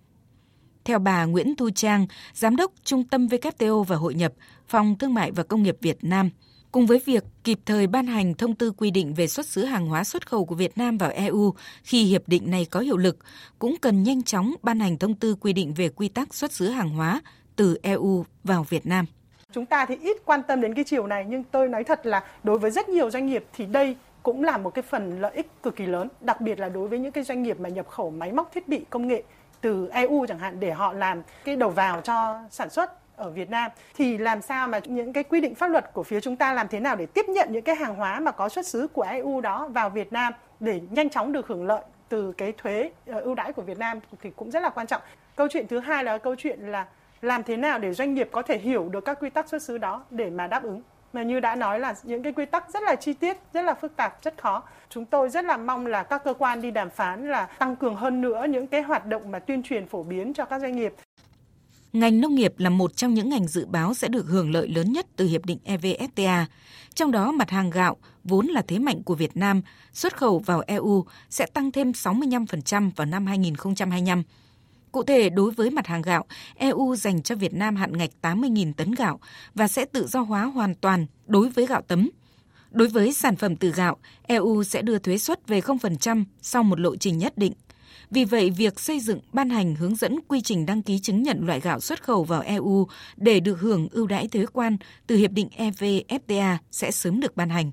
Theo 0.85 0.99
bà 0.99 1.25
Nguyễn 1.25 1.57
Thu 1.57 1.71
Trang, 1.71 2.07
Giám 2.35 2.57
đốc 2.57 2.73
Trung 2.85 3.05
tâm 3.05 3.27
WTO 3.27 3.83
và 3.83 3.97
Hội 3.97 4.15
nhập, 4.15 4.33
Phòng 4.69 4.99
Thương 4.99 5.15
mại 5.15 5.31
và 5.31 5.43
Công 5.43 5.63
nghiệp 5.63 5.77
Việt 5.81 6.05
Nam, 6.05 6.31
cùng 6.73 6.87
với 6.87 7.03
việc 7.05 7.25
kịp 7.45 7.59
thời 7.67 7.87
ban 7.87 8.07
hành 8.07 8.35
thông 8.35 8.55
tư 8.55 8.73
quy 8.77 8.91
định 8.91 9.15
về 9.15 9.27
xuất 9.27 9.47
xứ 9.47 9.65
hàng 9.65 9.87
hóa 9.87 10.05
xuất 10.05 10.27
khẩu 10.27 10.45
của 10.45 10.55
Việt 10.55 10.79
Nam 10.79 10.99
vào 10.99 11.11
EU 11.11 11.55
khi 11.83 12.05
hiệp 12.05 12.23
định 12.27 12.51
này 12.51 12.67
có 12.71 12.81
hiệu 12.81 12.97
lực, 12.97 13.19
cũng 13.59 13.77
cần 13.81 14.03
nhanh 14.03 14.23
chóng 14.23 14.55
ban 14.63 14.81
hành 14.81 14.99
thông 14.99 15.15
tư 15.15 15.37
quy 15.41 15.53
định 15.53 15.75
về 15.75 15.89
quy 15.89 16.09
tắc 16.09 16.35
xuất 16.35 16.53
xứ 16.53 16.69
hàng 16.69 16.91
hóa 16.91 17.21
từ 17.57 17.79
EU 17.83 18.25
vào 18.45 18.67
Việt 18.69 18.87
Nam. 18.87 19.07
Chúng 19.53 19.67
ta 19.67 19.87
thì 19.87 19.97
ít 20.01 20.17
quan 20.25 20.43
tâm 20.43 20.61
đến 20.61 20.75
cái 20.75 20.85
chiều 20.85 21.07
này 21.07 21.25
nhưng 21.29 21.45
tôi 21.45 21.69
nói 21.69 21.85
thật 21.85 22.07
là 22.07 22.25
đối 22.43 22.59
với 22.59 22.71
rất 22.71 22.89
nhiều 22.89 23.11
doanh 23.11 23.27
nghiệp 23.27 23.45
thì 23.53 23.67
đây 23.67 23.97
cũng 24.23 24.45
là 24.45 24.59
một 24.59 24.71
cái 24.71 24.83
phần 24.83 25.21
lợi 25.21 25.33
ích 25.35 25.47
cực 25.63 25.77
kỳ 25.77 25.87
lớn, 25.87 26.09
đặc 26.21 26.41
biệt 26.41 26.61
là 26.61 26.69
đối 26.69 26.89
với 26.89 26.99
những 26.99 27.13
cái 27.13 27.25
doanh 27.25 27.43
nghiệp 27.43 27.61
mà 27.61 27.69
nhập 27.69 27.89
khẩu 27.89 28.11
máy 28.11 28.33
móc 28.33 28.51
thiết 28.55 28.69
bị 28.69 28.81
công 28.91 29.09
nghệ 29.09 29.23
từ 29.61 29.89
EU 29.89 30.27
chẳng 30.29 30.39
hạn 30.39 30.61
để 30.61 30.73
họ 30.73 30.93
làm 30.93 31.23
cái 31.45 31.57
đầu 31.57 31.71
vào 31.71 32.01
cho 32.01 32.41
sản 32.51 32.71
xuất 32.71 33.02
ở 33.17 33.31
Việt 33.31 33.51
Nam 33.51 33.71
thì 33.95 34.19
làm 34.19 34.43
sao 34.43 34.69
mà 34.69 34.81
những 34.85 35.13
cái 35.13 35.25
quy 35.25 35.41
định 35.41 35.55
pháp 35.55 35.67
luật 35.67 35.93
của 35.93 36.03
phía 36.03 36.21
chúng 36.21 36.37
ta 36.37 36.53
làm 36.53 36.69
thế 36.69 36.81
nào 36.81 36.97
để 36.97 37.07
tiếp 37.07 37.29
nhận 37.29 37.49
những 37.53 37.63
cái 37.63 37.77
hàng 37.77 37.95
hóa 37.95 38.21
mà 38.21 38.31
có 38.31 38.49
xuất 38.49 38.67
xứ 38.67 38.87
của 38.93 39.03
EU 39.03 39.41
đó 39.41 39.69
vào 39.69 39.91
Việt 39.91 40.13
Nam 40.13 40.33
để 40.61 40.81
nhanh 40.91 41.11
chóng 41.11 41.33
được 41.33 41.47
hưởng 41.47 41.67
lợi 41.67 41.83
từ 42.09 42.33
cái 42.33 42.53
thuế 42.59 42.91
ờ, 43.07 43.21
ưu 43.21 43.35
đãi 43.35 43.53
của 43.53 43.63
Việt 43.63 43.79
Nam 43.79 44.01
thì 44.21 44.31
cũng 44.37 44.51
rất 44.51 44.63
là 44.63 44.71
quan 44.71 44.87
trọng. 44.87 45.03
Câu 45.37 45.49
chuyện 45.51 45.67
thứ 45.69 45.79
hai 45.79 46.05
là 46.05 46.19
câu 46.19 46.35
chuyện 46.39 46.61
là 46.61 46.87
làm 47.23 47.43
thế 47.43 47.57
nào 47.57 47.79
để 47.79 47.93
doanh 47.95 48.15
nghiệp 48.15 48.29
có 48.33 48.43
thể 48.43 48.59
hiểu 48.59 48.89
được 48.89 49.05
các 49.05 49.19
quy 49.21 49.31
tắc 49.31 49.49
xuất 49.49 49.63
xứ 49.63 49.79
đó 49.79 50.05
để 50.11 50.31
mà 50.31 50.47
đáp 50.47 50.63
ứng 50.63 50.83
mà 51.13 51.23
như 51.23 51.41
đã 51.41 51.55
nói 51.55 51.81
là 51.81 51.95
những 52.03 52.23
cái 52.23 52.33
quy 52.33 52.47
tắc 52.47 52.71
rất 52.71 52.83
là 52.83 52.95
chi 52.95 53.13
tiết, 53.13 53.37
rất 53.53 53.63
là 53.63 53.75
phức 53.75 53.97
tạp, 53.97 54.23
rất 54.23 54.43
khó. 54.43 54.63
Chúng 54.89 55.05
tôi 55.05 55.29
rất 55.29 55.45
là 55.45 55.57
mong 55.57 55.87
là 55.87 56.03
các 56.03 56.25
cơ 56.25 56.35
quan 56.35 56.61
đi 56.61 56.71
đàm 56.71 56.91
phán 56.91 57.31
là 57.31 57.47
tăng 57.47 57.77
cường 57.77 57.97
hơn 57.97 58.21
nữa 58.21 58.47
những 58.49 58.67
cái 58.67 58.83
hoạt 58.83 59.07
động 59.07 59.31
mà 59.31 59.39
tuyên 59.39 59.63
truyền 59.63 59.87
phổ 59.87 60.03
biến 60.03 60.33
cho 60.35 60.45
các 60.45 60.61
doanh 60.61 60.77
nghiệp. 60.77 60.95
Ngành 61.93 62.21
nông 62.21 62.35
nghiệp 62.35 62.53
là 62.59 62.71
một 62.71 62.97
trong 62.97 63.15
những 63.15 63.29
ngành 63.29 63.49
dự 63.49 63.67
báo 63.67 63.95
sẽ 63.95 64.09
được 64.09 64.27
hưởng 64.27 64.51
lợi 64.51 64.69
lớn 64.69 64.93
nhất 64.93 65.07
từ 65.17 65.27
hiệp 65.27 65.45
định 65.45 65.59
EVFTA. 65.65 66.45
Trong 66.95 67.11
đó 67.11 67.33
mặt 67.33 67.51
hàng 67.51 67.71
gạo 67.71 67.97
vốn 68.25 68.47
là 68.47 68.63
thế 68.69 68.79
mạnh 68.79 69.03
của 69.03 69.15
Việt 69.15 69.37
Nam, 69.37 69.63
xuất 69.93 70.17
khẩu 70.17 70.39
vào 70.39 70.63
EU 70.67 71.05
sẽ 71.31 71.47
tăng 71.47 71.73
thêm 71.73 71.91
65% 71.91 72.91
vào 72.97 73.07
năm 73.07 73.27
2025 73.27 74.23
Cụ 74.93 75.03
thể, 75.03 75.31
đối 75.31 75.51
với 75.51 75.71
mặt 75.71 75.87
hàng 75.87 76.03
gạo, 76.03 76.25
EU 76.55 76.97
dành 76.97 77.23
cho 77.23 77.35
Việt 77.35 77.55
Nam 77.55 77.77
hạn 77.77 77.99
ngạch 77.99 78.11
80.000 78.23 78.73
tấn 78.73 78.93
gạo 78.93 79.21
và 79.55 79.69
sẽ 79.69 79.85
tự 79.85 80.07
do 80.07 80.21
hóa 80.21 80.45
hoàn 80.45 80.75
toàn 80.75 81.07
đối 81.27 81.49
với 81.49 81.67
gạo 81.67 81.83
tấm. 81.89 82.11
Đối 82.71 82.89
với 82.89 83.13
sản 83.13 83.37
phẩm 83.37 83.57
từ 83.57 83.71
gạo, 83.71 83.97
EU 84.23 84.65
sẽ 84.65 84.83
đưa 84.83 84.99
thuế 84.99 85.19
suất 85.19 85.49
về 85.49 85.61
0% 85.61 86.25
sau 86.43 86.63
một 86.63 86.81
lộ 86.81 86.97
trình 86.97 87.19
nhất 87.19 87.39
định. 87.39 87.53
Vì 88.13 88.25
vậy, 88.25 88.51
việc 88.51 88.81
xây 88.81 89.01
dựng 89.01 89.21
ban 89.33 89.51
hành 89.51 89.75
hướng 89.75 89.97
dẫn 89.97 90.17
quy 90.29 90.41
trình 90.41 90.67
đăng 90.67 90.83
ký 90.83 90.99
chứng 90.99 91.23
nhận 91.23 91.47
loại 91.47 91.61
gạo 91.61 91.81
xuất 91.81 92.03
khẩu 92.03 92.25
vào 92.25 92.43
EU 92.43 92.87
để 93.17 93.41
được 93.41 93.61
hưởng 93.61 93.89
ưu 93.89 94.07
đãi 94.07 94.29
thuế 94.29 94.47
quan 94.53 94.77
từ 95.07 95.17
Hiệp 95.17 95.31
định 95.31 95.49
EVFTA 95.57 96.57
sẽ 96.71 96.91
sớm 96.91 97.21
được 97.21 97.37
ban 97.37 97.51
hành. 97.51 97.71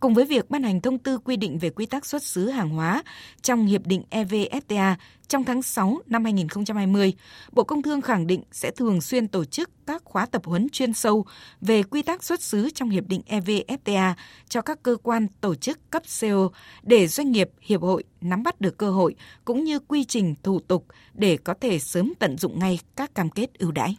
Cùng 0.00 0.14
với 0.14 0.24
việc 0.24 0.50
ban 0.50 0.62
hành 0.62 0.80
thông 0.80 0.98
tư 0.98 1.18
quy 1.18 1.36
định 1.36 1.58
về 1.58 1.70
quy 1.70 1.86
tắc 1.86 2.06
xuất 2.06 2.22
xứ 2.22 2.48
hàng 2.48 2.70
hóa 2.70 3.02
trong 3.42 3.66
Hiệp 3.66 3.86
định 3.86 4.02
EVFTA 4.10 4.94
trong 5.28 5.44
tháng 5.44 5.62
6 5.62 5.98
năm 6.06 6.24
2020, 6.24 7.12
Bộ 7.52 7.64
Công 7.64 7.82
Thương 7.82 8.00
khẳng 8.00 8.26
định 8.26 8.42
sẽ 8.52 8.70
thường 8.70 9.00
xuyên 9.00 9.28
tổ 9.28 9.44
chức 9.44 9.70
các 9.86 10.04
khóa 10.04 10.26
tập 10.26 10.42
huấn 10.44 10.68
chuyên 10.72 10.92
sâu 10.92 11.24
về 11.60 11.82
quy 11.82 12.02
tắc 12.02 12.24
xuất 12.24 12.42
xứ 12.42 12.70
trong 12.74 12.90
Hiệp 12.90 13.06
định 13.06 13.20
EVFTA 13.28 14.12
cho 14.48 14.60
các 14.60 14.82
cơ 14.82 14.96
quan 15.02 15.26
tổ 15.40 15.54
chức 15.54 15.90
cấp 15.90 16.02
CO 16.20 16.48
để 16.82 17.06
doanh 17.06 17.32
nghiệp, 17.32 17.50
hiệp 17.60 17.82
hội 17.82 18.04
nắm 18.20 18.42
bắt 18.42 18.60
được 18.60 18.78
cơ 18.78 18.90
hội 18.90 19.14
cũng 19.44 19.64
như 19.64 19.78
quy 19.78 20.04
trình 20.04 20.34
thủ 20.42 20.60
tục 20.60 20.86
để 21.14 21.36
có 21.36 21.54
thể 21.60 21.78
sớm 21.78 22.12
tận 22.18 22.38
dụng 22.38 22.58
ngay 22.58 22.78
các 22.96 23.14
cam 23.14 23.30
kết 23.30 23.58
ưu 23.58 23.72
đãi. 23.72 23.96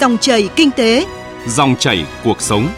Dòng 0.00 0.18
chảy 0.18 0.48
kinh 0.56 0.70
tế, 0.70 1.06
dòng 1.48 1.76
chảy 1.78 2.06
cuộc 2.24 2.40
sống. 2.40 2.68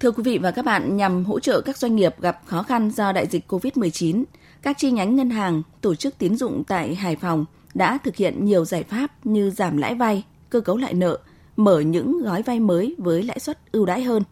Thưa 0.00 0.10
quý 0.10 0.22
vị 0.22 0.38
và 0.38 0.50
các 0.50 0.64
bạn, 0.64 0.96
nhằm 0.96 1.24
hỗ 1.24 1.40
trợ 1.40 1.60
các 1.60 1.76
doanh 1.76 1.96
nghiệp 1.96 2.14
gặp 2.20 2.40
khó 2.46 2.62
khăn 2.62 2.90
do 2.90 3.12
đại 3.12 3.26
dịch 3.26 3.52
COVID-19, 3.52 4.24
các 4.62 4.78
chi 4.78 4.90
nhánh 4.90 5.16
ngân 5.16 5.30
hàng, 5.30 5.62
tổ 5.80 5.94
chức 5.94 6.18
tín 6.18 6.36
dụng 6.36 6.64
tại 6.64 6.94
Hải 6.94 7.16
Phòng 7.16 7.44
đã 7.74 7.98
thực 8.04 8.16
hiện 8.16 8.44
nhiều 8.44 8.64
giải 8.64 8.82
pháp 8.82 9.26
như 9.26 9.50
giảm 9.50 9.76
lãi 9.76 9.94
vay, 9.94 10.24
cơ 10.50 10.60
cấu 10.60 10.76
lại 10.76 10.94
nợ, 10.94 11.18
mở 11.56 11.80
những 11.80 12.22
gói 12.22 12.42
vay 12.42 12.60
mới 12.60 12.94
với 12.98 13.22
lãi 13.22 13.38
suất 13.38 13.72
ưu 13.72 13.86
đãi 13.86 14.02
hơn. 14.02 14.22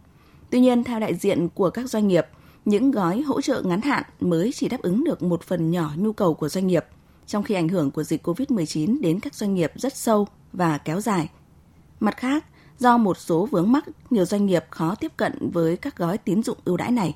Tuy 0.49 0.59
nhiên, 0.59 0.83
theo 0.83 0.99
đại 0.99 1.15
diện 1.15 1.49
của 1.49 1.69
các 1.69 1.89
doanh 1.89 2.07
nghiệp, 2.07 2.25
những 2.65 2.91
gói 2.91 3.21
hỗ 3.21 3.41
trợ 3.41 3.61
ngắn 3.65 3.81
hạn 3.81 4.03
mới 4.19 4.51
chỉ 4.55 4.69
đáp 4.69 4.81
ứng 4.81 5.03
được 5.03 5.23
một 5.23 5.43
phần 5.43 5.71
nhỏ 5.71 5.91
nhu 5.95 6.13
cầu 6.13 6.33
của 6.33 6.49
doanh 6.49 6.67
nghiệp– 6.67 6.85
trong 7.27 7.43
khi 7.43 7.55
ảnh 7.55 7.69
hưởng 7.69 7.91
của 7.91 8.03
dịch 8.03 8.27
COVID-19 8.27 9.01
đến 9.01 9.19
các 9.19 9.35
doanh 9.35 9.55
nghiệp 9.55 9.71
rất 9.75 9.95
sâu 9.95 10.27
và 10.53 10.77
kéo 10.77 11.01
dài. 11.01 11.29
Mặt 11.99 12.17
khác, 12.17 12.45
do 12.79 12.97
một 12.97 13.17
số 13.17 13.45
vướng 13.45 13.71
mắc, 13.71 13.83
nhiều 14.09 14.25
doanh 14.25 14.45
nghiệp 14.45 14.65
khó 14.69 14.95
tiếp 14.99 15.11
cận 15.17 15.51
với 15.53 15.77
các 15.77 15.97
gói 15.97 16.17
tín 16.17 16.43
dụng 16.43 16.57
ưu 16.65 16.77
đãi 16.77 16.91
này. 16.91 17.15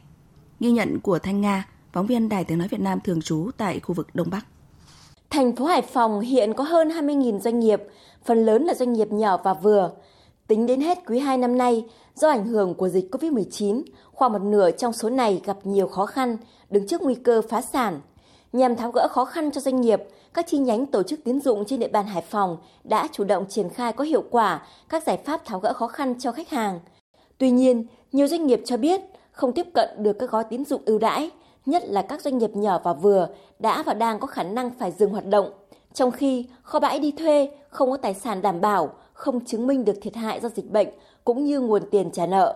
Ghi 0.60 0.72
nhận 0.72 1.00
của 1.00 1.20
Thanh 1.20 1.42
Nga, 1.42 1.68
phóng 1.94 2.08
viên 2.08 2.30
Đài 2.30 2.44
Tiếng 2.44 2.58
Nói 2.58 2.68
Việt 2.68 2.80
Nam 2.80 3.00
thường 3.04 3.22
trú 3.22 3.50
tại 3.58 3.80
khu 3.80 3.96
vực 3.96 4.08
Đông 4.14 4.30
Bắc. 4.30 4.46
Thành 5.30 5.56
phố 5.56 5.66
Hải 5.66 5.82
Phòng 5.82 6.20
hiện 6.20 6.54
có 6.54 6.64
hơn 6.64 6.90
20.000 6.90 7.40
doanh 7.40 7.60
nghiệp, 7.60 7.82
phần 8.26 8.46
lớn 8.46 8.64
là 8.64 8.74
doanh 8.74 8.94
nghiệp 8.94 9.12
nhỏ 9.12 9.38
và 9.44 9.54
vừa. 9.54 9.92
Tính 10.48 10.66
đến 10.66 10.82
hết 10.82 10.98
quý 11.08 11.20
2 11.20 11.38
năm 11.38 11.58
nay, 11.58 11.86
do 12.16 12.30
ảnh 12.30 12.46
hưởng 12.46 12.74
của 12.74 12.90
dịch 12.90 13.16
COVID-19, 13.16 13.84
khoảng 14.12 14.34
một 14.34 14.42
nửa 14.42 14.72
trong 14.72 14.94
số 14.94 15.10
này 15.10 15.42
gặp 15.46 15.58
nhiều 15.64 15.88
khó 15.88 16.06
khăn, 16.06 16.38
đứng 16.70 16.88
trước 16.88 17.02
nguy 17.02 17.16
cơ 17.16 17.42
phá 17.50 17.62
sản– 17.62 18.02
Nhằm 18.54 18.76
tháo 18.76 18.92
gỡ 18.92 19.08
khó 19.08 19.26
khăn 19.26 19.52
cho 19.52 19.62
doanh 19.62 19.82
nghiệp, 19.82 20.04
các 20.34 20.48
chi 20.48 20.58
nhánh 20.58 20.86
tổ 20.86 21.04
chức 21.04 21.20
tín 21.24 21.40
dụng 21.42 21.66
trên 21.66 21.80
địa 21.80 21.88
bàn 21.88 22.06
Hải 22.06 22.22
Phòng 22.22 22.58
đã 22.84 23.08
chủ 23.12 23.24
động 23.24 23.46
triển 23.50 23.70
khai 23.70 23.94
có 23.94 24.04
hiệu 24.04 24.24
quả 24.32 24.68
các 24.90 25.04
giải 25.04 25.18
pháp 25.18 25.46
tháo 25.46 25.60
gỡ 25.60 25.74
khó 25.74 25.88
khăn 25.88 26.20
cho 26.20 26.32
khách 26.32 26.50
hàng. 26.50 26.80
Tuy 27.38 27.52
nhiên, 27.52 27.86
nhiều 28.12 28.28
doanh 28.28 28.48
nghiệp 28.48 28.62
cho 28.66 28.78
biết 28.78 29.02
không 29.32 29.54
tiếp 29.54 29.68
cận 29.74 29.90
được 29.98 30.14
các 30.20 30.32
gói 30.32 30.44
tín 30.50 30.66
dụng 30.66 30.82
ưu 30.86 31.00
đãi, 31.00 31.30
nhất 31.66 31.84
là 31.86 32.02
các 32.02 32.22
doanh 32.22 32.38
nghiệp 32.38 32.56
nhỏ 32.56 32.80
và 32.84 32.94
vừa 32.94 33.28
đã 33.60 33.84
và 33.84 33.94
đang 33.94 34.20
có 34.20 34.28
khả 34.28 34.44
năng 34.44 34.72
phải 34.80 34.92
dừng 34.92 35.12
hoạt 35.12 35.26
động. 35.26 35.52
Trong 35.94 36.12
khi 36.12 36.48
kho 36.62 36.80
bãi 36.80 37.00
đi 37.00 37.12
thuê, 37.12 37.52
không 37.70 37.92
có 37.92 37.98
tài 37.98 38.14
sản 38.14 38.42
đảm 38.42 38.62
bảo, 38.62 38.90
không 39.14 39.46
chứng 39.46 39.68
minh 39.68 39.86
được 39.86 39.96
thiệt 40.02 40.16
hại 40.16 40.40
do 40.40 40.50
dịch 40.50 40.72
bệnh 40.72 40.88
cũng 41.24 41.46
như 41.46 41.60
nguồn 41.60 41.90
tiền 41.92 42.12
trả 42.12 42.26
nợ. 42.26 42.56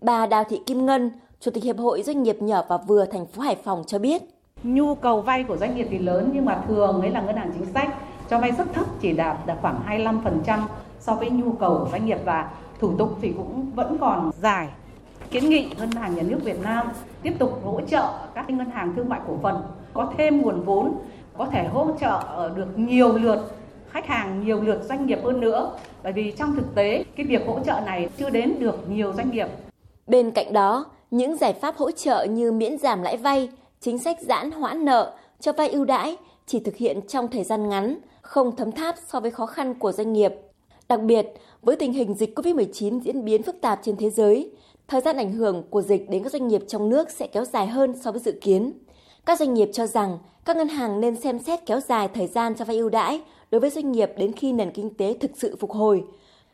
Bà 0.00 0.26
Đào 0.26 0.44
Thị 0.44 0.60
Kim 0.66 0.86
Ngân, 0.86 1.10
Chủ 1.40 1.50
tịch 1.50 1.64
Hiệp 1.64 1.78
hội 1.78 2.02
Doanh 2.02 2.22
nghiệp 2.22 2.42
nhỏ 2.42 2.64
và 2.68 2.76
vừa 2.76 3.04
thành 3.04 3.26
phố 3.26 3.42
Hải 3.42 3.56
Phòng 3.56 3.84
cho 3.86 3.98
biết. 3.98 4.22
Nhu 4.64 4.94
cầu 4.94 5.20
vay 5.20 5.44
của 5.44 5.56
doanh 5.56 5.76
nghiệp 5.76 5.86
thì 5.90 5.98
lớn 5.98 6.30
nhưng 6.34 6.44
mà 6.44 6.62
thường 6.68 7.00
ấy 7.00 7.10
là 7.10 7.20
ngân 7.20 7.36
hàng 7.36 7.50
chính 7.54 7.72
sách 7.72 7.94
cho 8.30 8.38
vay 8.38 8.52
rất 8.52 8.72
thấp 8.72 8.86
chỉ 9.00 9.12
đạt 9.12 9.36
đạt 9.46 9.58
khoảng 9.60 9.80
25% 10.44 10.60
so 11.00 11.14
với 11.14 11.30
nhu 11.30 11.52
cầu 11.52 11.78
của 11.78 11.88
doanh 11.92 12.06
nghiệp 12.06 12.18
và 12.24 12.50
thủ 12.80 12.96
tục 12.98 13.18
thì 13.22 13.32
cũng 13.36 13.70
vẫn 13.74 13.96
còn 14.00 14.30
dài. 14.40 14.68
Kiến 15.30 15.48
nghị 15.48 15.70
Ngân 15.78 15.90
hàng 15.90 16.14
Nhà 16.14 16.22
nước 16.22 16.38
Việt 16.44 16.62
Nam 16.62 16.86
tiếp 17.22 17.32
tục 17.38 17.60
hỗ 17.64 17.80
trợ 17.80 18.12
các 18.34 18.50
ngân 18.50 18.70
hàng 18.70 18.92
thương 18.96 19.08
mại 19.08 19.20
cổ 19.28 19.38
phần 19.42 19.62
có 19.94 20.12
thêm 20.18 20.42
nguồn 20.42 20.60
vốn 20.60 20.98
có 21.38 21.46
thể 21.46 21.68
hỗ 21.68 21.86
trợ 22.00 22.50
được 22.56 22.78
nhiều 22.78 23.12
lượt 23.12 23.54
khách 23.90 24.06
hàng, 24.06 24.44
nhiều 24.44 24.60
lượt 24.60 24.82
doanh 24.84 25.06
nghiệp 25.06 25.18
hơn 25.24 25.40
nữa. 25.40 25.70
Bởi 26.02 26.12
vì 26.12 26.32
trong 26.38 26.56
thực 26.56 26.74
tế, 26.74 27.04
cái 27.16 27.26
việc 27.26 27.46
hỗ 27.46 27.60
trợ 27.60 27.80
này 27.86 28.08
chưa 28.18 28.30
đến 28.30 28.54
được 28.58 28.90
nhiều 28.90 29.12
doanh 29.12 29.30
nghiệp. 29.30 29.48
Bên 30.06 30.30
cạnh 30.30 30.52
đó, 30.52 30.84
những 31.10 31.36
giải 31.36 31.52
pháp 31.52 31.76
hỗ 31.76 31.90
trợ 31.90 32.24
như 32.24 32.52
miễn 32.52 32.78
giảm 32.78 33.02
lãi 33.02 33.16
vay, 33.16 33.48
chính 33.84 33.98
sách 33.98 34.16
giãn 34.20 34.50
hoãn 34.50 34.84
nợ, 34.84 35.12
cho 35.40 35.52
vay 35.52 35.68
ưu 35.68 35.84
đãi 35.84 36.16
chỉ 36.46 36.60
thực 36.60 36.76
hiện 36.76 37.00
trong 37.08 37.28
thời 37.28 37.44
gian 37.44 37.68
ngắn, 37.68 37.98
không 38.22 38.56
thấm 38.56 38.72
tháp 38.72 38.96
so 39.08 39.20
với 39.20 39.30
khó 39.30 39.46
khăn 39.46 39.74
của 39.74 39.92
doanh 39.92 40.12
nghiệp. 40.12 40.32
Đặc 40.88 41.00
biệt, 41.00 41.26
với 41.62 41.76
tình 41.76 41.92
hình 41.92 42.14
dịch 42.14 42.38
COVID-19 42.38 43.00
diễn 43.00 43.24
biến 43.24 43.42
phức 43.42 43.60
tạp 43.60 43.80
trên 43.82 43.96
thế 43.96 44.10
giới, 44.10 44.50
thời 44.88 45.00
gian 45.00 45.16
ảnh 45.16 45.32
hưởng 45.32 45.62
của 45.70 45.82
dịch 45.82 46.10
đến 46.10 46.22
các 46.22 46.32
doanh 46.32 46.48
nghiệp 46.48 46.62
trong 46.68 46.88
nước 46.88 47.10
sẽ 47.10 47.26
kéo 47.26 47.44
dài 47.44 47.66
hơn 47.66 47.94
so 48.02 48.12
với 48.12 48.20
dự 48.20 48.32
kiến. 48.40 48.72
Các 49.26 49.38
doanh 49.38 49.54
nghiệp 49.54 49.68
cho 49.72 49.86
rằng 49.86 50.18
các 50.44 50.56
ngân 50.56 50.68
hàng 50.68 51.00
nên 51.00 51.16
xem 51.16 51.38
xét 51.38 51.66
kéo 51.66 51.80
dài 51.80 52.08
thời 52.08 52.26
gian 52.26 52.54
cho 52.54 52.64
vay 52.64 52.76
ưu 52.76 52.88
đãi 52.88 53.20
đối 53.50 53.60
với 53.60 53.70
doanh 53.70 53.92
nghiệp 53.92 54.10
đến 54.16 54.32
khi 54.32 54.52
nền 54.52 54.70
kinh 54.70 54.94
tế 54.94 55.16
thực 55.20 55.30
sự 55.34 55.56
phục 55.60 55.72
hồi. 55.72 56.04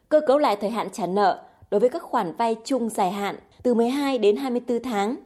Cơ 0.08 0.20
cấu 0.26 0.38
lại 0.38 0.56
thời 0.56 0.70
hạn 0.70 0.88
trả 0.92 1.06
nợ 1.06 1.42
đối 1.70 1.80
với 1.80 1.88
các 1.88 2.02
khoản 2.02 2.36
vay 2.36 2.56
chung 2.64 2.88
dài 2.88 3.10
hạn 3.10 3.36
từ 3.62 3.74
12 3.74 4.18
đến 4.18 4.36
24 4.36 4.82
tháng. 4.82 5.16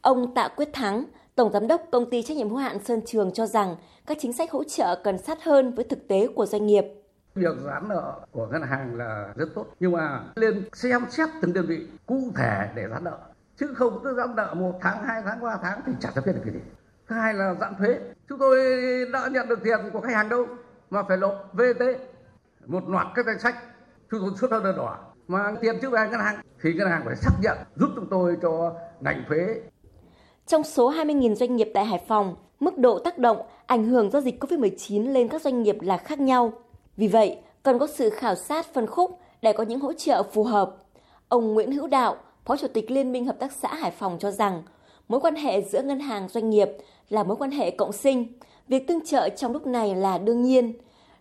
Ông 0.00 0.34
Tạ 0.34 0.48
Quyết 0.48 0.72
Thắng, 0.72 1.04
Tổng 1.38 1.52
Giám 1.52 1.68
đốc 1.68 1.82
Công 1.92 2.10
ty 2.10 2.22
Trách 2.22 2.36
nhiệm 2.36 2.48
hữu 2.48 2.58
hạn 2.58 2.84
Sơn 2.84 3.00
Trường 3.06 3.32
cho 3.32 3.46
rằng 3.46 3.76
các 4.06 4.16
chính 4.20 4.32
sách 4.32 4.50
hỗ 4.50 4.64
trợ 4.64 5.00
cần 5.04 5.18
sát 5.18 5.38
hơn 5.44 5.74
với 5.74 5.84
thực 5.84 6.08
tế 6.08 6.28
của 6.36 6.46
doanh 6.46 6.66
nghiệp. 6.66 6.84
Việc 7.34 7.56
giãn 7.64 7.88
nợ 7.88 8.12
của 8.32 8.46
ngân 8.46 8.62
hàng 8.62 8.94
là 8.94 9.32
rất 9.36 9.48
tốt, 9.54 9.66
nhưng 9.80 9.92
mà 9.92 10.20
lên 10.34 10.68
xem 10.72 11.04
xét 11.10 11.28
từng 11.42 11.52
đơn 11.52 11.66
vị 11.66 11.86
cụ 12.06 12.20
thể 12.36 12.68
để 12.74 12.82
giãn 12.90 13.04
nợ. 13.04 13.18
Chứ 13.56 13.74
không 13.74 14.00
cứ 14.04 14.14
giãn 14.14 14.36
nợ 14.36 14.54
một 14.54 14.78
tháng, 14.80 15.04
hai 15.04 15.22
tháng, 15.24 15.40
ba 15.40 15.58
tháng 15.62 15.80
thì 15.86 15.92
chẳng 16.00 16.12
biết 16.26 16.32
được 16.32 16.40
cái 16.44 16.54
gì. 16.54 16.60
Thứ 17.08 17.16
hai 17.16 17.34
là 17.34 17.54
giãn 17.60 17.74
thuế. 17.78 17.98
Chúng 18.28 18.38
tôi 18.38 18.58
đã 19.12 19.28
nhận 19.32 19.48
được 19.48 19.58
tiền 19.64 19.78
của 19.92 20.00
khách 20.00 20.14
hàng 20.14 20.28
đâu 20.28 20.46
mà 20.90 21.02
phải 21.08 21.16
nộp 21.16 21.50
VAT. 21.52 21.82
Một 22.66 22.88
loạt 22.88 23.06
các 23.14 23.26
danh 23.26 23.38
sách 23.38 23.56
chúng 24.10 24.20
tôi 24.20 24.30
xuất 24.40 24.50
đơn 24.50 24.76
đỏ 24.76 24.98
mà 25.28 25.52
tiền 25.60 25.78
chưa 25.82 25.90
về 25.90 26.08
ngân 26.10 26.20
hàng 26.20 26.40
thì 26.62 26.72
ngân 26.72 26.88
hàng 26.88 27.02
phải 27.04 27.16
xác 27.16 27.32
nhận 27.42 27.58
giúp 27.76 27.88
chúng 27.96 28.06
tôi 28.10 28.36
cho 28.42 28.74
ngành 29.00 29.24
thuế. 29.28 29.60
Trong 30.48 30.64
số 30.64 30.92
20.000 30.92 31.34
doanh 31.34 31.56
nghiệp 31.56 31.70
tại 31.74 31.84
Hải 31.84 31.98
Phòng, 32.06 32.36
mức 32.60 32.78
độ 32.78 32.98
tác 32.98 33.18
động, 33.18 33.36
ảnh 33.66 33.84
hưởng 33.84 34.10
do 34.10 34.20
dịch 34.20 34.44
COVID-19 34.44 35.12
lên 35.12 35.28
các 35.28 35.42
doanh 35.42 35.62
nghiệp 35.62 35.76
là 35.80 35.96
khác 35.96 36.20
nhau. 36.20 36.52
Vì 36.96 37.08
vậy, 37.08 37.36
cần 37.62 37.78
có 37.78 37.86
sự 37.86 38.10
khảo 38.10 38.34
sát 38.34 38.74
phân 38.74 38.86
khúc 38.86 39.18
để 39.42 39.52
có 39.52 39.64
những 39.64 39.80
hỗ 39.80 39.92
trợ 39.92 40.22
phù 40.22 40.44
hợp. 40.44 40.76
Ông 41.28 41.54
Nguyễn 41.54 41.72
Hữu 41.72 41.86
Đạo, 41.86 42.16
Phó 42.44 42.56
Chủ 42.56 42.66
tịch 42.68 42.90
Liên 42.90 43.12
minh 43.12 43.26
Hợp 43.26 43.38
tác 43.38 43.52
xã 43.52 43.74
Hải 43.74 43.90
Phòng 43.90 44.16
cho 44.20 44.30
rằng, 44.30 44.62
mối 45.08 45.20
quan 45.20 45.34
hệ 45.34 45.62
giữa 45.62 45.82
ngân 45.82 46.00
hàng 46.00 46.28
doanh 46.28 46.50
nghiệp 46.50 46.68
là 47.08 47.22
mối 47.22 47.36
quan 47.36 47.50
hệ 47.50 47.70
cộng 47.70 47.92
sinh. 47.92 48.26
Việc 48.68 48.86
tương 48.86 49.04
trợ 49.04 49.28
trong 49.28 49.52
lúc 49.52 49.66
này 49.66 49.94
là 49.94 50.18
đương 50.18 50.42
nhiên. 50.42 50.72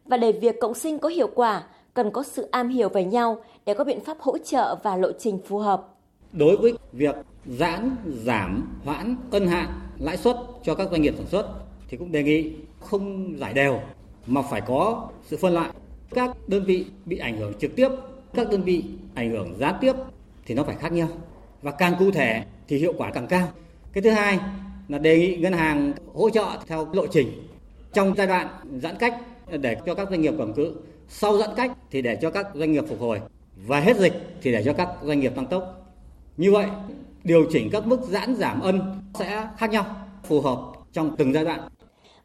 Và 0.05 0.17
để 0.17 0.31
việc 0.31 0.60
cộng 0.60 0.74
sinh 0.74 1.00
có 1.00 1.10
hiệu 1.10 1.29
quả, 1.36 1.63
cần 1.93 2.12
có 2.12 2.24
sự 2.24 2.48
am 2.51 2.69
hiểu 2.69 2.89
về 2.89 3.03
nhau 3.03 3.38
để 3.65 3.74
có 3.74 3.84
biện 3.84 4.00
pháp 4.00 4.17
hỗ 4.19 4.38
trợ 4.38 4.75
và 4.84 4.98
lộ 4.98 5.12
trình 5.19 5.39
phù 5.46 5.57
hợp. 5.57 5.97
Đối 6.34 6.57
với 6.57 6.74
việc 6.93 7.15
giãn, 7.46 7.96
giảm, 8.24 8.77
hoãn, 8.84 9.15
ân 9.31 9.48
hạn 9.48 9.69
lãi 10.00 10.17
suất 10.17 10.38
cho 10.63 10.75
các 10.75 10.88
doanh 10.91 11.01
nghiệp 11.01 11.13
sản 11.17 11.27
xuất 11.27 11.53
thì 11.89 11.98
cũng 11.98 12.12
đề 12.12 12.24
nghị 12.24 12.51
không 12.79 13.34
giải 13.39 13.53
đều 13.53 13.79
mà 14.27 14.41
phải 14.41 14.62
có 14.62 15.10
sự 15.25 15.38
phân 15.38 15.53
loại. 15.53 15.69
Các 16.10 16.38
đơn 16.48 16.63
vị 16.63 16.86
bị 17.05 17.17
ảnh 17.17 17.38
hưởng 17.38 17.53
trực 17.60 17.75
tiếp, 17.75 17.89
các 18.34 18.50
đơn 18.51 18.62
vị 18.62 18.84
ảnh 19.13 19.31
hưởng 19.31 19.55
gián 19.57 19.75
tiếp 19.81 19.93
thì 20.46 20.55
nó 20.55 20.63
phải 20.63 20.75
khác 20.75 20.91
nhau. 20.91 21.07
Và 21.62 21.72
càng 21.72 21.96
cụ 22.00 22.12
thể 22.12 22.43
thì 22.67 22.77
hiệu 22.77 22.93
quả 22.98 23.12
càng 23.12 23.27
cao. 23.27 23.50
Cái 23.93 24.01
thứ 24.01 24.10
hai 24.10 24.39
là 24.88 24.98
đề 24.98 25.17
nghị 25.19 25.38
ngân 25.38 25.53
hàng 25.53 25.93
hỗ 26.13 26.29
trợ 26.29 26.46
theo 26.67 26.88
lộ 26.93 27.07
trình 27.07 27.48
trong 27.93 28.13
giai 28.17 28.27
đoạn 28.27 28.48
giãn 28.81 28.96
cách 29.00 29.22
để 29.51 29.77
cho 29.86 29.96
các 29.96 30.10
doanh 30.10 30.22
nghiệp 30.22 30.34
cầm 30.38 30.53
cự 30.53 30.75
sau 31.10 31.38
giãn 31.38 31.50
cách 31.55 31.72
thì 31.91 32.01
để 32.01 32.17
cho 32.22 32.29
các 32.29 32.48
doanh 32.53 32.72
nghiệp 32.72 32.84
phục 32.89 33.00
hồi 33.00 33.22
và 33.67 33.79
hết 33.79 33.98
dịch 33.98 34.13
thì 34.41 34.51
để 34.51 34.63
cho 34.63 34.74
các 34.74 34.89
doanh 35.03 35.19
nghiệp 35.19 35.36
tăng 35.36 35.46
tốc. 35.46 35.87
Như 36.38 36.51
vậy, 36.51 36.67
điều 37.24 37.46
chỉnh 37.51 37.70
các 37.72 37.88
mức 37.88 38.00
giãn 38.01 38.36
giảm 38.36 38.62
ân 38.62 39.01
sẽ 39.20 39.48
khác 39.58 39.70
nhau, 39.72 39.86
phù 40.24 40.41
hợp 40.41 40.60
trong 40.94 41.15
từng 41.17 41.34
giai 41.34 41.46
đoạn. 41.46 41.60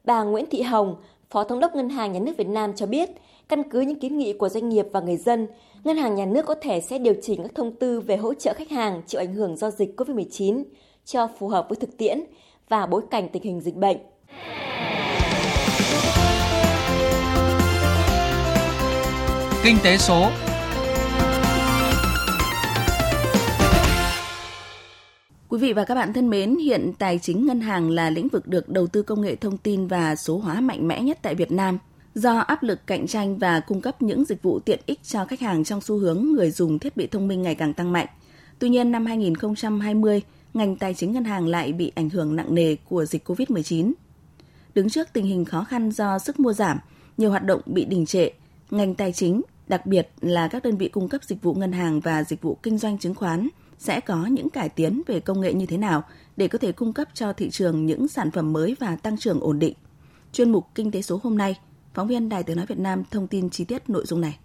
Bà 0.04 0.22
Nguyễn 0.22 0.44
Thị 0.50 0.62
Hồng, 0.62 0.96
Phó 1.30 1.44
Thống 1.44 1.60
đốc 1.60 1.74
Ngân 1.74 1.88
hàng 1.88 2.12
Nhà 2.12 2.20
nước 2.20 2.32
Việt 2.36 2.46
Nam 2.46 2.72
cho 2.76 2.86
biết, 2.86 3.10
căn 3.48 3.70
cứ 3.70 3.80
những 3.80 4.00
kiến 4.00 4.18
nghị 4.18 4.32
của 4.32 4.48
doanh 4.48 4.68
nghiệp 4.68 4.86
và 4.92 5.00
người 5.00 5.16
dân, 5.16 5.46
Ngân 5.84 5.96
hàng 5.96 6.14
Nhà 6.14 6.26
nước 6.26 6.46
có 6.46 6.54
thể 6.62 6.80
sẽ 6.80 6.98
điều 6.98 7.14
chỉnh 7.22 7.42
các 7.42 7.52
thông 7.54 7.76
tư 7.76 8.00
về 8.00 8.16
hỗ 8.16 8.34
trợ 8.34 8.54
khách 8.56 8.70
hàng 8.70 9.02
chịu 9.06 9.20
ảnh 9.20 9.34
hưởng 9.34 9.56
do 9.56 9.70
dịch 9.70 9.94
COVID-19 9.96 10.64
cho 11.04 11.28
phù 11.38 11.48
hợp 11.48 11.66
với 11.68 11.76
thực 11.76 11.96
tiễn 11.98 12.20
và 12.68 12.86
bối 12.86 13.02
cảnh 13.10 13.28
tình 13.32 13.42
hình 13.42 13.60
dịch 13.60 13.76
bệnh. 13.76 13.96
Kinh 19.64 19.76
tế 19.84 19.96
số 19.96 20.28
Quý 25.52 25.58
vị 25.58 25.72
và 25.72 25.84
các 25.84 25.94
bạn 25.94 26.12
thân 26.12 26.30
mến, 26.30 26.56
hiện 26.56 26.92
tài 26.98 27.18
chính 27.18 27.46
ngân 27.46 27.60
hàng 27.60 27.90
là 27.90 28.10
lĩnh 28.10 28.28
vực 28.28 28.48
được 28.48 28.68
đầu 28.68 28.86
tư 28.86 29.02
công 29.02 29.20
nghệ 29.20 29.36
thông 29.36 29.58
tin 29.58 29.86
và 29.86 30.16
số 30.16 30.38
hóa 30.38 30.60
mạnh 30.60 30.88
mẽ 30.88 31.02
nhất 31.02 31.18
tại 31.22 31.34
Việt 31.34 31.52
Nam. 31.52 31.78
Do 32.14 32.38
áp 32.38 32.62
lực 32.62 32.86
cạnh 32.86 33.06
tranh 33.06 33.38
và 33.38 33.60
cung 33.60 33.80
cấp 33.80 34.02
những 34.02 34.24
dịch 34.24 34.42
vụ 34.42 34.60
tiện 34.60 34.80
ích 34.86 35.02
cho 35.02 35.24
khách 35.24 35.40
hàng 35.40 35.64
trong 35.64 35.80
xu 35.80 35.98
hướng 35.98 36.22
người 36.22 36.50
dùng 36.50 36.78
thiết 36.78 36.96
bị 36.96 37.06
thông 37.06 37.28
minh 37.28 37.42
ngày 37.42 37.54
càng 37.54 37.74
tăng 37.74 37.92
mạnh. 37.92 38.06
Tuy 38.58 38.68
nhiên, 38.68 38.92
năm 38.92 39.06
2020, 39.06 40.22
ngành 40.54 40.76
tài 40.76 40.94
chính 40.94 41.12
ngân 41.12 41.24
hàng 41.24 41.46
lại 41.46 41.72
bị 41.72 41.92
ảnh 41.94 42.10
hưởng 42.10 42.36
nặng 42.36 42.54
nề 42.54 42.76
của 42.76 43.04
dịch 43.04 43.28
COVID-19. 43.28 43.92
Đứng 44.74 44.90
trước 44.90 45.08
tình 45.12 45.24
hình 45.24 45.44
khó 45.44 45.64
khăn 45.64 45.90
do 45.90 46.18
sức 46.18 46.40
mua 46.40 46.52
giảm, 46.52 46.78
nhiều 47.16 47.30
hoạt 47.30 47.44
động 47.44 47.60
bị 47.66 47.84
đình 47.84 48.06
trệ, 48.06 48.28
ngành 48.70 48.94
tài 48.94 49.12
chính, 49.12 49.42
đặc 49.68 49.86
biệt 49.86 50.08
là 50.20 50.48
các 50.48 50.62
đơn 50.62 50.76
vị 50.76 50.88
cung 50.88 51.08
cấp 51.08 51.24
dịch 51.24 51.42
vụ 51.42 51.54
ngân 51.54 51.72
hàng 51.72 52.00
và 52.00 52.24
dịch 52.24 52.42
vụ 52.42 52.58
kinh 52.62 52.78
doanh 52.78 52.98
chứng 52.98 53.14
khoán– 53.14 53.48
sẽ 53.82 54.00
có 54.00 54.26
những 54.26 54.50
cải 54.50 54.68
tiến 54.68 55.02
về 55.06 55.20
công 55.20 55.40
nghệ 55.40 55.52
như 55.52 55.66
thế 55.66 55.78
nào 55.78 56.04
để 56.36 56.48
có 56.48 56.58
thể 56.58 56.72
cung 56.72 56.92
cấp 56.92 57.08
cho 57.14 57.32
thị 57.32 57.50
trường 57.50 57.86
những 57.86 58.08
sản 58.08 58.30
phẩm 58.30 58.52
mới 58.52 58.76
và 58.80 58.96
tăng 58.96 59.18
trưởng 59.18 59.40
ổn 59.40 59.58
định. 59.58 59.74
Chuyên 60.32 60.52
mục 60.52 60.66
Kinh 60.74 60.90
tế 60.90 61.02
số 61.02 61.20
hôm 61.22 61.38
nay, 61.38 61.58
phóng 61.94 62.08
viên 62.08 62.28
Đài 62.28 62.42
Tiếng 62.42 62.56
Nói 62.56 62.66
Việt 62.66 62.78
Nam 62.78 63.02
thông 63.10 63.26
tin 63.26 63.50
chi 63.50 63.64
tiết 63.64 63.90
nội 63.90 64.06
dung 64.06 64.20
này. 64.20 64.38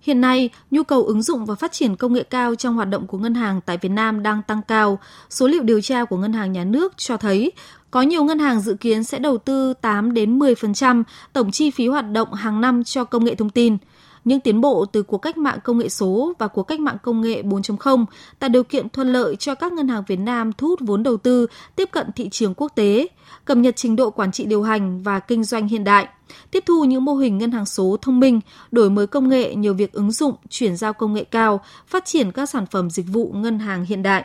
Hiện 0.00 0.20
nay, 0.20 0.50
nhu 0.70 0.82
cầu 0.82 1.04
ứng 1.04 1.22
dụng 1.22 1.46
và 1.46 1.54
phát 1.54 1.72
triển 1.72 1.96
công 1.96 2.12
nghệ 2.12 2.22
cao 2.22 2.54
trong 2.54 2.74
hoạt 2.74 2.88
động 2.88 3.06
của 3.06 3.18
ngân 3.18 3.34
hàng 3.34 3.60
tại 3.66 3.78
Việt 3.78 3.88
Nam 3.88 4.22
đang 4.22 4.42
tăng 4.42 4.62
cao. 4.68 4.98
Số 5.30 5.46
liệu 5.46 5.62
điều 5.62 5.80
tra 5.80 6.04
của 6.04 6.16
Ngân 6.16 6.32
hàng 6.32 6.52
Nhà 6.52 6.64
nước 6.64 6.92
cho 6.96 7.16
thấy 7.16 7.52
có 7.90 8.02
nhiều 8.02 8.24
ngân 8.24 8.38
hàng 8.38 8.60
dự 8.60 8.74
kiến 8.74 9.04
sẽ 9.04 9.18
đầu 9.18 9.38
tư 9.38 9.74
8 9.74 10.14
đến 10.14 10.38
10% 10.38 11.02
tổng 11.32 11.50
chi 11.50 11.70
phí 11.70 11.86
hoạt 11.86 12.10
động 12.10 12.32
hàng 12.32 12.60
năm 12.60 12.84
cho 12.84 13.04
công 13.04 13.24
nghệ 13.24 13.34
thông 13.34 13.50
tin– 13.50 13.76
những 14.24 14.40
tiến 14.40 14.60
bộ 14.60 14.84
từ 14.84 15.02
cuộc 15.02 15.18
cách 15.18 15.38
mạng 15.38 15.58
công 15.64 15.78
nghệ 15.78 15.88
số 15.88 16.32
và 16.38 16.48
cuộc 16.48 16.62
cách 16.62 16.80
mạng 16.80 16.96
công 17.02 17.20
nghệ 17.20 17.42
4.0 17.42 18.04
tạo 18.38 18.50
điều 18.50 18.64
kiện 18.64 18.88
thuận 18.88 19.12
lợi 19.12 19.36
cho 19.36 19.54
các 19.54 19.72
ngân 19.72 19.88
hàng 19.88 20.02
Việt 20.06 20.18
Nam 20.18 20.52
thu 20.52 20.68
hút 20.68 20.80
vốn 20.82 21.02
đầu 21.02 21.16
tư, 21.16 21.46
tiếp 21.76 21.88
cận 21.92 22.12
thị 22.16 22.28
trường 22.28 22.54
quốc 22.54 22.72
tế, 22.74 23.06
cập 23.44 23.56
nhật 23.56 23.76
trình 23.76 23.96
độ 23.96 24.10
quản 24.10 24.32
trị 24.32 24.44
điều 24.44 24.62
hành 24.62 25.02
và 25.02 25.18
kinh 25.18 25.44
doanh 25.44 25.68
hiện 25.68 25.84
đại, 25.84 26.08
tiếp 26.50 26.64
thu 26.66 26.84
những 26.84 27.04
mô 27.04 27.14
hình 27.14 27.38
ngân 27.38 27.50
hàng 27.50 27.66
số 27.66 27.96
thông 28.02 28.20
minh, 28.20 28.40
đổi 28.70 28.90
mới 28.90 29.06
công 29.06 29.28
nghệ 29.28 29.54
nhiều 29.54 29.74
việc 29.74 29.92
ứng 29.92 30.12
dụng, 30.12 30.34
chuyển 30.48 30.76
giao 30.76 30.92
công 30.92 31.14
nghệ 31.14 31.24
cao, 31.24 31.60
phát 31.86 32.04
triển 32.04 32.32
các 32.32 32.46
sản 32.46 32.66
phẩm 32.66 32.90
dịch 32.90 33.06
vụ 33.08 33.32
ngân 33.34 33.58
hàng 33.58 33.84
hiện 33.84 34.02
đại. 34.02 34.24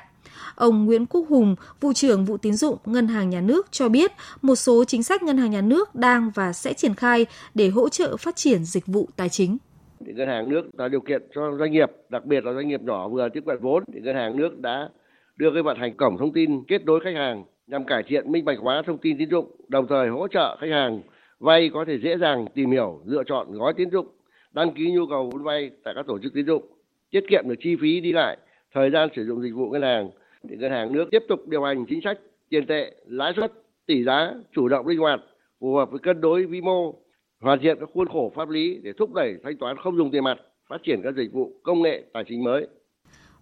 Ông 0.55 0.85
Nguyễn 0.85 1.05
Quốc 1.05 1.25
Hùng, 1.29 1.55
vụ 1.81 1.93
trưởng 1.93 2.25
vụ 2.25 2.37
tín 2.37 2.55
dụng 2.55 2.77
Ngân 2.85 3.07
hàng 3.07 3.29
Nhà 3.29 3.41
nước 3.41 3.67
cho 3.71 3.89
biết 3.89 4.11
một 4.41 4.55
số 4.55 4.83
chính 4.83 5.03
sách 5.03 5.23
Ngân 5.23 5.37
hàng 5.37 5.51
Nhà 5.51 5.61
nước 5.61 5.95
đang 5.95 6.31
và 6.35 6.53
sẽ 6.53 6.73
triển 6.73 6.95
khai 6.95 7.25
để 7.53 7.69
hỗ 7.69 7.89
trợ 7.89 8.17
phát 8.17 8.35
triển 8.35 8.65
dịch 8.65 8.87
vụ 8.87 9.09
tài 9.15 9.29
chính 9.29 9.57
thì 10.05 10.13
ngân 10.13 10.27
hàng 10.27 10.49
nước 10.49 10.69
tạo 10.77 10.89
điều 10.89 11.01
kiện 11.01 11.21
cho 11.35 11.57
doanh 11.59 11.71
nghiệp, 11.71 11.91
đặc 12.09 12.25
biệt 12.25 12.45
là 12.45 12.53
doanh 12.53 12.67
nghiệp 12.67 12.81
nhỏ 12.81 13.07
vừa 13.07 13.29
tiếp 13.29 13.43
cận 13.45 13.57
vốn, 13.61 13.83
thì 13.93 13.99
ngân 14.01 14.15
hàng 14.15 14.37
nước 14.37 14.59
đã 14.59 14.89
đưa 15.37 15.51
cái 15.53 15.63
vận 15.63 15.77
hành 15.77 15.97
cổng 15.97 16.17
thông 16.17 16.33
tin 16.33 16.63
kết 16.67 16.85
nối 16.85 16.99
khách 16.99 17.15
hàng 17.15 17.43
nhằm 17.67 17.85
cải 17.85 18.03
thiện 18.03 18.31
minh 18.31 18.45
bạch 18.45 18.59
hóa 18.59 18.81
thông 18.85 18.97
tin 18.97 19.17
tín 19.17 19.29
dụng, 19.29 19.51
đồng 19.67 19.87
thời 19.87 20.09
hỗ 20.09 20.27
trợ 20.27 20.57
khách 20.59 20.71
hàng 20.71 21.01
vay 21.39 21.69
có 21.73 21.85
thể 21.85 21.97
dễ 21.97 22.17
dàng 22.17 22.45
tìm 22.53 22.71
hiểu, 22.71 23.01
lựa 23.05 23.23
chọn 23.23 23.51
gói 23.51 23.73
tín 23.73 23.89
dụng, 23.89 24.07
đăng 24.53 24.73
ký 24.73 24.91
nhu 24.91 25.05
cầu 25.09 25.29
vốn 25.33 25.43
vay 25.43 25.71
tại 25.83 25.93
các 25.97 26.05
tổ 26.07 26.19
chức 26.19 26.33
tín 26.33 26.45
dụng, 26.45 26.63
tiết 27.11 27.23
kiệm 27.29 27.43
được 27.49 27.55
chi 27.59 27.75
phí 27.81 28.01
đi 28.01 28.11
lại, 28.11 28.37
thời 28.73 28.89
gian 28.89 29.09
sử 29.15 29.25
dụng 29.25 29.41
dịch 29.41 29.53
vụ 29.55 29.69
ngân 29.69 29.81
hàng. 29.81 30.09
Thì 30.49 30.55
ngân 30.55 30.71
hàng 30.71 30.93
nước 30.93 31.05
tiếp 31.11 31.23
tục 31.27 31.47
điều 31.47 31.63
hành 31.63 31.85
chính 31.85 32.01
sách 32.01 32.19
tiền 32.49 32.65
tệ, 32.67 32.91
lãi 33.05 33.33
suất, 33.35 33.51
tỷ 33.85 34.03
giá 34.03 34.33
chủ 34.51 34.67
động 34.67 34.87
linh 34.87 34.99
hoạt, 34.99 35.19
phù 35.59 35.75
hợp 35.75 35.91
với 35.91 35.99
cân 35.99 36.21
đối 36.21 36.45
vĩ 36.45 36.61
mô 36.61 36.93
hoàn 37.41 37.59
thiện 37.61 37.77
các 37.79 37.89
khuôn 37.93 38.07
khổ 38.07 38.31
pháp 38.35 38.49
lý 38.49 38.79
để 38.83 38.91
thúc 38.99 39.13
đẩy 39.13 39.33
thanh 39.43 39.57
toán 39.57 39.77
không 39.83 39.97
dùng 39.97 40.11
tiền 40.11 40.23
mặt 40.23 40.37
phát 40.69 40.77
triển 40.85 41.01
các 41.03 41.15
dịch 41.17 41.33
vụ 41.33 41.51
công 41.63 41.81
nghệ 41.81 42.03
tài 42.13 42.23
chính 42.27 42.43
mới. 42.43 42.67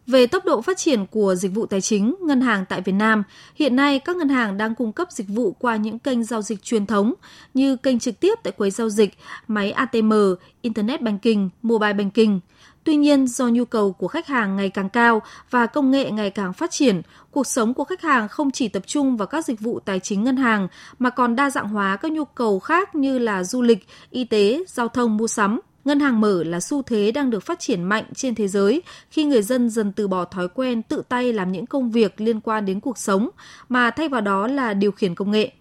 Về 0.07 0.27
tốc 0.27 0.45
độ 0.45 0.61
phát 0.61 0.77
triển 0.77 1.05
của 1.05 1.35
dịch 1.35 1.51
vụ 1.53 1.65
tài 1.65 1.81
chính, 1.81 2.15
ngân 2.21 2.41
hàng 2.41 2.65
tại 2.69 2.81
Việt 2.81 2.91
Nam, 2.91 3.23
hiện 3.55 3.75
nay 3.75 3.99
các 3.99 4.15
ngân 4.15 4.29
hàng 4.29 4.57
đang 4.57 4.75
cung 4.75 4.91
cấp 4.91 5.11
dịch 5.11 5.27
vụ 5.27 5.51
qua 5.51 5.75
những 5.75 5.99
kênh 5.99 6.23
giao 6.23 6.41
dịch 6.41 6.63
truyền 6.63 6.85
thống 6.85 7.13
như 7.53 7.75
kênh 7.75 7.99
trực 7.99 8.19
tiếp 8.19 8.33
tại 8.43 8.53
quầy 8.57 8.71
giao 8.71 8.89
dịch, 8.89 9.13
máy 9.47 9.71
ATM, 9.71 10.13
Internet 10.61 11.01
Banking, 11.01 11.49
Mobile 11.61 11.93
Banking. 11.93 12.39
Tuy 12.85 12.95
nhiên, 12.95 13.27
do 13.27 13.47
nhu 13.47 13.65
cầu 13.65 13.91
của 13.91 14.07
khách 14.07 14.27
hàng 14.27 14.55
ngày 14.55 14.69
càng 14.69 14.89
cao 14.89 15.21
và 15.49 15.65
công 15.65 15.91
nghệ 15.91 16.11
ngày 16.11 16.29
càng 16.29 16.53
phát 16.53 16.71
triển, 16.71 17.01
cuộc 17.31 17.47
sống 17.47 17.73
của 17.73 17.83
khách 17.83 18.01
hàng 18.01 18.27
không 18.27 18.51
chỉ 18.51 18.67
tập 18.67 18.83
trung 18.87 19.17
vào 19.17 19.27
các 19.27 19.45
dịch 19.45 19.59
vụ 19.59 19.79
tài 19.79 19.99
chính 19.99 20.23
ngân 20.23 20.37
hàng 20.37 20.67
mà 20.99 21.09
còn 21.09 21.35
đa 21.35 21.49
dạng 21.49 21.69
hóa 21.69 21.95
các 21.95 22.11
nhu 22.11 22.25
cầu 22.25 22.59
khác 22.59 22.95
như 22.95 23.19
là 23.19 23.43
du 23.43 23.61
lịch, 23.61 23.87
y 24.09 24.23
tế, 24.23 24.63
giao 24.67 24.87
thông, 24.87 25.17
mua 25.17 25.27
sắm. 25.27 25.59
Ngân 25.85 25.99
hàng 25.99 26.21
mở 26.21 26.43
là 26.43 26.59
xu 26.59 26.81
thế 26.81 27.11
đang 27.11 27.29
được 27.29 27.43
phát 27.43 27.59
triển 27.59 27.83
mạnh 27.83 28.05
trên 28.15 28.35
thế 28.35 28.47
giới 28.47 28.81
khi 29.09 29.23
người 29.23 29.41
dân 29.41 29.69
dần 29.69 29.91
từ 29.91 30.07
bỏ 30.07 30.25
thói 30.25 30.47
quen 30.47 30.81
tự 30.81 31.03
tay 31.09 31.33
làm 31.33 31.51
những 31.51 31.65
công 31.65 31.91
việc 31.91 32.21
liên 32.21 32.41
quan 32.41 32.65
đến 32.65 32.79
cuộc 32.79 32.97
sống 32.97 33.29
mà 33.69 33.91
thay 33.91 34.09
vào 34.09 34.21
đó 34.21 34.47
là 34.47 34.73
điều 34.73 34.91
khiển 34.91 35.15
công 35.15 35.31
nghệ. 35.31 35.51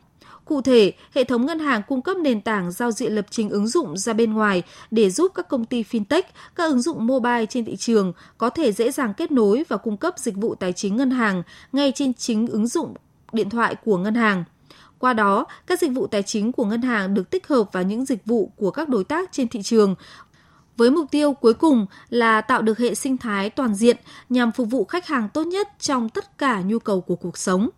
Cụ 0.44 0.60
thể, 0.60 0.92
hệ 1.14 1.24
thống 1.24 1.46
ngân 1.46 1.58
hàng 1.58 1.82
cung 1.88 2.02
cấp 2.02 2.16
nền 2.16 2.40
tảng 2.40 2.72
giao 2.72 2.90
diện 2.90 3.12
lập 3.12 3.26
trình 3.30 3.50
ứng 3.50 3.68
dụng 3.68 3.96
ra 3.96 4.12
bên 4.12 4.32
ngoài 4.32 4.62
để 4.90 5.10
giúp 5.10 5.32
các 5.34 5.48
công 5.48 5.64
ty 5.64 5.82
fintech, 5.82 6.22
các 6.54 6.64
ứng 6.64 6.82
dụng 6.82 7.06
mobile 7.06 7.46
trên 7.46 7.64
thị 7.64 7.76
trường 7.76 8.12
có 8.38 8.50
thể 8.50 8.72
dễ 8.72 8.90
dàng 8.90 9.14
kết 9.14 9.32
nối 9.32 9.64
và 9.68 9.76
cung 9.76 9.96
cấp 9.96 10.14
dịch 10.18 10.36
vụ 10.36 10.54
tài 10.54 10.72
chính 10.72 10.96
ngân 10.96 11.10
hàng 11.10 11.42
ngay 11.72 11.92
trên 11.94 12.14
chính 12.14 12.46
ứng 12.46 12.66
dụng 12.66 12.94
điện 13.32 13.50
thoại 13.50 13.74
của 13.84 13.98
ngân 13.98 14.14
hàng. 14.14 14.44
Qua 14.98 15.12
đó, 15.12 15.46
các 15.66 15.80
dịch 15.80 15.92
vụ 15.92 16.06
tài 16.06 16.22
chính 16.22 16.52
của 16.52 16.64
ngân 16.64 16.82
hàng 16.82 17.14
được 17.14 17.30
tích 17.30 17.46
hợp 17.48 17.72
vào 17.72 17.82
những 17.82 18.04
dịch 18.04 18.26
vụ 18.26 18.52
của 18.56 18.70
các 18.70 18.88
đối 18.88 19.04
tác 19.04 19.32
trên 19.32 19.48
thị 19.48 19.62
trường 19.62 19.94
với 20.76 20.90
mục 20.90 21.10
tiêu 21.10 21.32
cuối 21.32 21.54
cùng 21.54 21.86
là 22.08 22.40
tạo 22.40 22.62
được 22.62 22.78
hệ 22.78 22.94
sinh 22.94 23.16
thái 23.16 23.50
toàn 23.50 23.74
diện 23.74 23.96
nhằm 24.28 24.52
phục 24.52 24.68
vụ 24.70 24.84
khách 24.84 25.06
hàng 25.06 25.28
tốt 25.28 25.46
nhất 25.46 25.68
trong 25.78 26.08
tất 26.08 26.38
cả 26.38 26.60
nhu 26.60 26.78
cầu 26.78 27.00
của 27.00 27.16
cuộc 27.16 27.38
sống. 27.38 27.68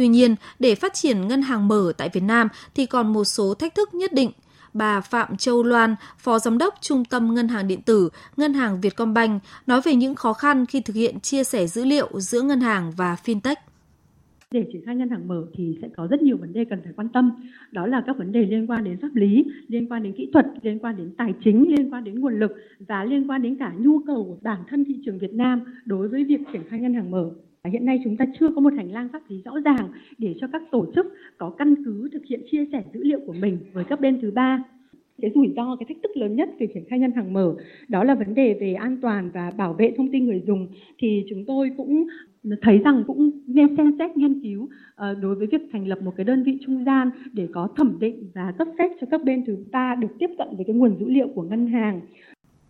Tuy 0.00 0.08
nhiên, 0.08 0.34
để 0.58 0.74
phát 0.74 0.94
triển 0.94 1.28
ngân 1.28 1.42
hàng 1.42 1.68
mở 1.68 1.92
tại 1.96 2.08
Việt 2.12 2.22
Nam 2.22 2.48
thì 2.74 2.86
còn 2.86 3.12
một 3.12 3.24
số 3.24 3.54
thách 3.54 3.74
thức 3.74 3.94
nhất 3.94 4.12
định. 4.12 4.30
Bà 4.74 5.00
Phạm 5.00 5.36
Châu 5.36 5.62
Loan, 5.62 5.94
Phó 6.18 6.38
Giám 6.38 6.58
đốc 6.58 6.74
Trung 6.80 7.04
tâm 7.04 7.34
Ngân 7.34 7.48
hàng 7.48 7.68
Điện 7.68 7.82
tử, 7.82 8.08
Ngân 8.36 8.54
hàng 8.54 8.80
Vietcombank, 8.80 9.42
nói 9.66 9.80
về 9.84 9.94
những 9.94 10.14
khó 10.14 10.32
khăn 10.32 10.66
khi 10.66 10.80
thực 10.80 10.96
hiện 10.96 11.20
chia 11.20 11.44
sẻ 11.44 11.66
dữ 11.66 11.84
liệu 11.84 12.08
giữa 12.14 12.42
ngân 12.42 12.60
hàng 12.60 12.92
và 12.96 13.16
fintech. 13.24 13.54
Để 14.50 14.66
triển 14.72 14.82
khai 14.86 14.96
ngân 14.96 15.08
hàng 15.08 15.28
mở 15.28 15.46
thì 15.54 15.78
sẽ 15.82 15.88
có 15.96 16.06
rất 16.06 16.22
nhiều 16.22 16.36
vấn 16.36 16.52
đề 16.52 16.64
cần 16.70 16.80
phải 16.84 16.92
quan 16.96 17.08
tâm. 17.08 17.30
Đó 17.72 17.86
là 17.86 18.02
các 18.06 18.16
vấn 18.18 18.32
đề 18.32 18.42
liên 18.42 18.66
quan 18.66 18.84
đến 18.84 18.98
pháp 19.02 19.14
lý, 19.14 19.44
liên 19.68 19.92
quan 19.92 20.02
đến 20.02 20.12
kỹ 20.16 20.30
thuật, 20.32 20.46
liên 20.62 20.78
quan 20.78 20.96
đến 20.96 21.14
tài 21.18 21.34
chính, 21.44 21.76
liên 21.76 21.92
quan 21.92 22.04
đến 22.04 22.20
nguồn 22.20 22.40
lực 22.40 22.52
và 22.88 23.04
liên 23.04 23.30
quan 23.30 23.42
đến 23.42 23.56
cả 23.58 23.72
nhu 23.78 24.00
cầu 24.06 24.24
của 24.24 24.36
bản 24.42 24.58
thân 24.70 24.84
thị 24.84 24.94
trường 25.06 25.18
Việt 25.18 25.32
Nam 25.32 25.60
đối 25.84 26.08
với 26.08 26.24
việc 26.24 26.40
triển 26.52 26.62
khai 26.70 26.78
ngân 26.78 26.94
hàng 26.94 27.10
mở. 27.10 27.30
Hiện 27.64 27.84
nay 27.84 28.00
chúng 28.04 28.16
ta 28.16 28.24
chưa 28.40 28.48
có 28.54 28.60
một 28.60 28.72
hành 28.76 28.92
lang 28.92 29.08
pháp 29.12 29.22
lý 29.28 29.42
rõ 29.44 29.52
ràng 29.64 29.88
để 30.18 30.34
cho 30.40 30.46
các 30.52 30.62
tổ 30.70 30.86
chức 30.94 31.06
có 31.38 31.50
căn 31.50 31.74
cứ 31.84 32.08
thực 32.12 32.24
hiện 32.24 32.40
chia 32.50 32.64
sẻ 32.72 32.82
dữ 32.94 33.00
liệu 33.04 33.20
của 33.26 33.32
mình 33.32 33.58
với 33.72 33.84
các 33.84 34.00
bên 34.00 34.20
thứ 34.22 34.30
ba. 34.30 34.64
Cái 35.22 35.30
rủi 35.34 35.52
ro 35.56 35.76
cái 35.76 35.86
thách 35.88 36.02
thức 36.02 36.16
lớn 36.16 36.36
nhất 36.36 36.48
về 36.58 36.66
triển 36.74 36.84
khai 36.88 36.98
ngân 36.98 37.12
hàng 37.12 37.32
mở, 37.32 37.54
đó 37.88 38.04
là 38.04 38.14
vấn 38.14 38.34
đề 38.34 38.58
về 38.60 38.74
an 38.74 38.98
toàn 39.02 39.30
và 39.34 39.50
bảo 39.56 39.72
vệ 39.72 39.94
thông 39.96 40.12
tin 40.12 40.26
người 40.26 40.42
dùng, 40.46 40.68
thì 40.98 41.24
chúng 41.30 41.44
tôi 41.46 41.70
cũng 41.76 42.06
thấy 42.62 42.78
rằng 42.78 43.04
cũng 43.06 43.30
nên 43.46 43.76
xem 43.76 43.96
xét 43.98 44.16
nghiên 44.16 44.42
cứu 44.42 44.68
ờ, 44.94 45.14
đối 45.14 45.34
với 45.34 45.46
việc 45.46 45.62
thành 45.72 45.88
lập 45.88 45.98
một 46.02 46.12
cái 46.16 46.24
đơn 46.24 46.42
vị 46.42 46.58
trung 46.66 46.84
gian 46.84 47.10
để 47.32 47.48
có 47.52 47.68
thẩm 47.76 47.98
định 48.00 48.30
và 48.34 48.52
cấp 48.58 48.68
phép 48.78 48.88
cho 49.00 49.06
các 49.10 49.24
bên 49.24 49.44
thứ 49.46 49.56
ba 49.72 49.94
được 49.94 50.18
tiếp 50.18 50.30
cận 50.38 50.48
với 50.56 50.64
cái 50.64 50.76
nguồn 50.76 50.96
dữ 51.00 51.08
liệu 51.08 51.28
của 51.34 51.42
ngân 51.42 51.66
hàng 51.66 52.00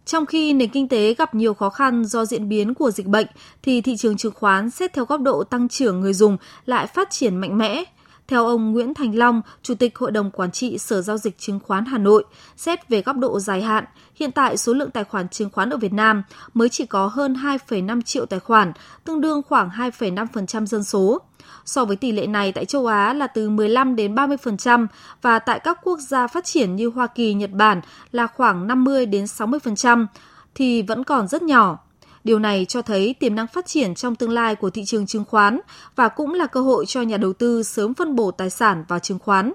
trong 0.04 0.26
khi 0.26 0.52
nền 0.52 0.68
kinh 0.68 0.88
tế 0.88 1.14
gặp 1.14 1.34
nhiều 1.34 1.54
khó 1.54 1.70
khăn 1.70 2.04
do 2.04 2.24
diễn 2.24 2.48
biến 2.48 2.74
của 2.74 2.90
dịch 2.90 3.06
bệnh, 3.06 3.26
thì 3.62 3.80
thị 3.80 3.96
trường 3.96 4.16
chứng 4.16 4.34
khoán 4.34 4.70
xét 4.70 4.92
theo 4.92 5.04
góc 5.04 5.20
độ 5.20 5.44
tăng 5.44 5.68
trưởng 5.68 6.00
người 6.00 6.12
dùng 6.12 6.36
lại 6.66 6.86
phát 6.86 7.10
triển 7.10 7.36
mạnh 7.36 7.58
mẽ. 7.58 7.84
Theo 8.30 8.46
ông 8.46 8.72
Nguyễn 8.72 8.94
Thành 8.94 9.18
Long, 9.18 9.42
Chủ 9.62 9.74
tịch 9.74 9.98
Hội 9.98 10.10
đồng 10.10 10.30
Quản 10.30 10.50
trị 10.50 10.78
Sở 10.78 11.02
Giao 11.02 11.18
dịch 11.18 11.38
Chứng 11.38 11.60
khoán 11.60 11.84
Hà 11.84 11.98
Nội, 11.98 12.24
xét 12.56 12.88
về 12.88 13.02
góc 13.02 13.16
độ 13.16 13.40
dài 13.40 13.62
hạn, 13.62 13.84
hiện 14.14 14.32
tại 14.32 14.56
số 14.56 14.72
lượng 14.72 14.90
tài 14.90 15.04
khoản 15.04 15.28
chứng 15.28 15.50
khoán 15.50 15.70
ở 15.70 15.76
Việt 15.76 15.92
Nam 15.92 16.22
mới 16.54 16.68
chỉ 16.68 16.86
có 16.86 17.06
hơn 17.06 17.34
2,5 17.34 18.02
triệu 18.02 18.26
tài 18.26 18.40
khoản, 18.40 18.72
tương 19.04 19.20
đương 19.20 19.42
khoảng 19.48 19.68
2,5% 19.68 20.66
dân 20.66 20.84
số. 20.84 21.20
So 21.64 21.84
với 21.84 21.96
tỷ 21.96 22.12
lệ 22.12 22.26
này 22.26 22.52
tại 22.52 22.64
châu 22.64 22.86
Á 22.86 23.14
là 23.14 23.26
từ 23.26 23.50
15 23.50 23.96
đến 23.96 24.14
30% 24.14 24.86
và 25.22 25.38
tại 25.38 25.60
các 25.64 25.78
quốc 25.82 25.98
gia 25.98 26.26
phát 26.26 26.44
triển 26.44 26.76
như 26.76 26.88
Hoa 26.88 27.06
Kỳ, 27.06 27.34
Nhật 27.34 27.50
Bản 27.50 27.80
là 28.12 28.26
khoảng 28.26 28.66
50 28.66 29.06
đến 29.06 29.24
60% 29.24 30.06
thì 30.54 30.82
vẫn 30.82 31.04
còn 31.04 31.28
rất 31.28 31.42
nhỏ. 31.42 31.78
Điều 32.24 32.38
này 32.38 32.64
cho 32.68 32.82
thấy 32.82 33.14
tiềm 33.20 33.34
năng 33.34 33.46
phát 33.46 33.66
triển 33.66 33.94
trong 33.94 34.14
tương 34.14 34.30
lai 34.30 34.54
của 34.54 34.70
thị 34.70 34.84
trường 34.84 35.06
chứng 35.06 35.24
khoán 35.24 35.60
và 35.96 36.08
cũng 36.08 36.34
là 36.34 36.46
cơ 36.46 36.60
hội 36.60 36.86
cho 36.86 37.02
nhà 37.02 37.16
đầu 37.16 37.32
tư 37.32 37.62
sớm 37.62 37.94
phân 37.94 38.16
bổ 38.16 38.30
tài 38.30 38.50
sản 38.50 38.84
vào 38.88 38.98
chứng 38.98 39.18
khoán. 39.18 39.52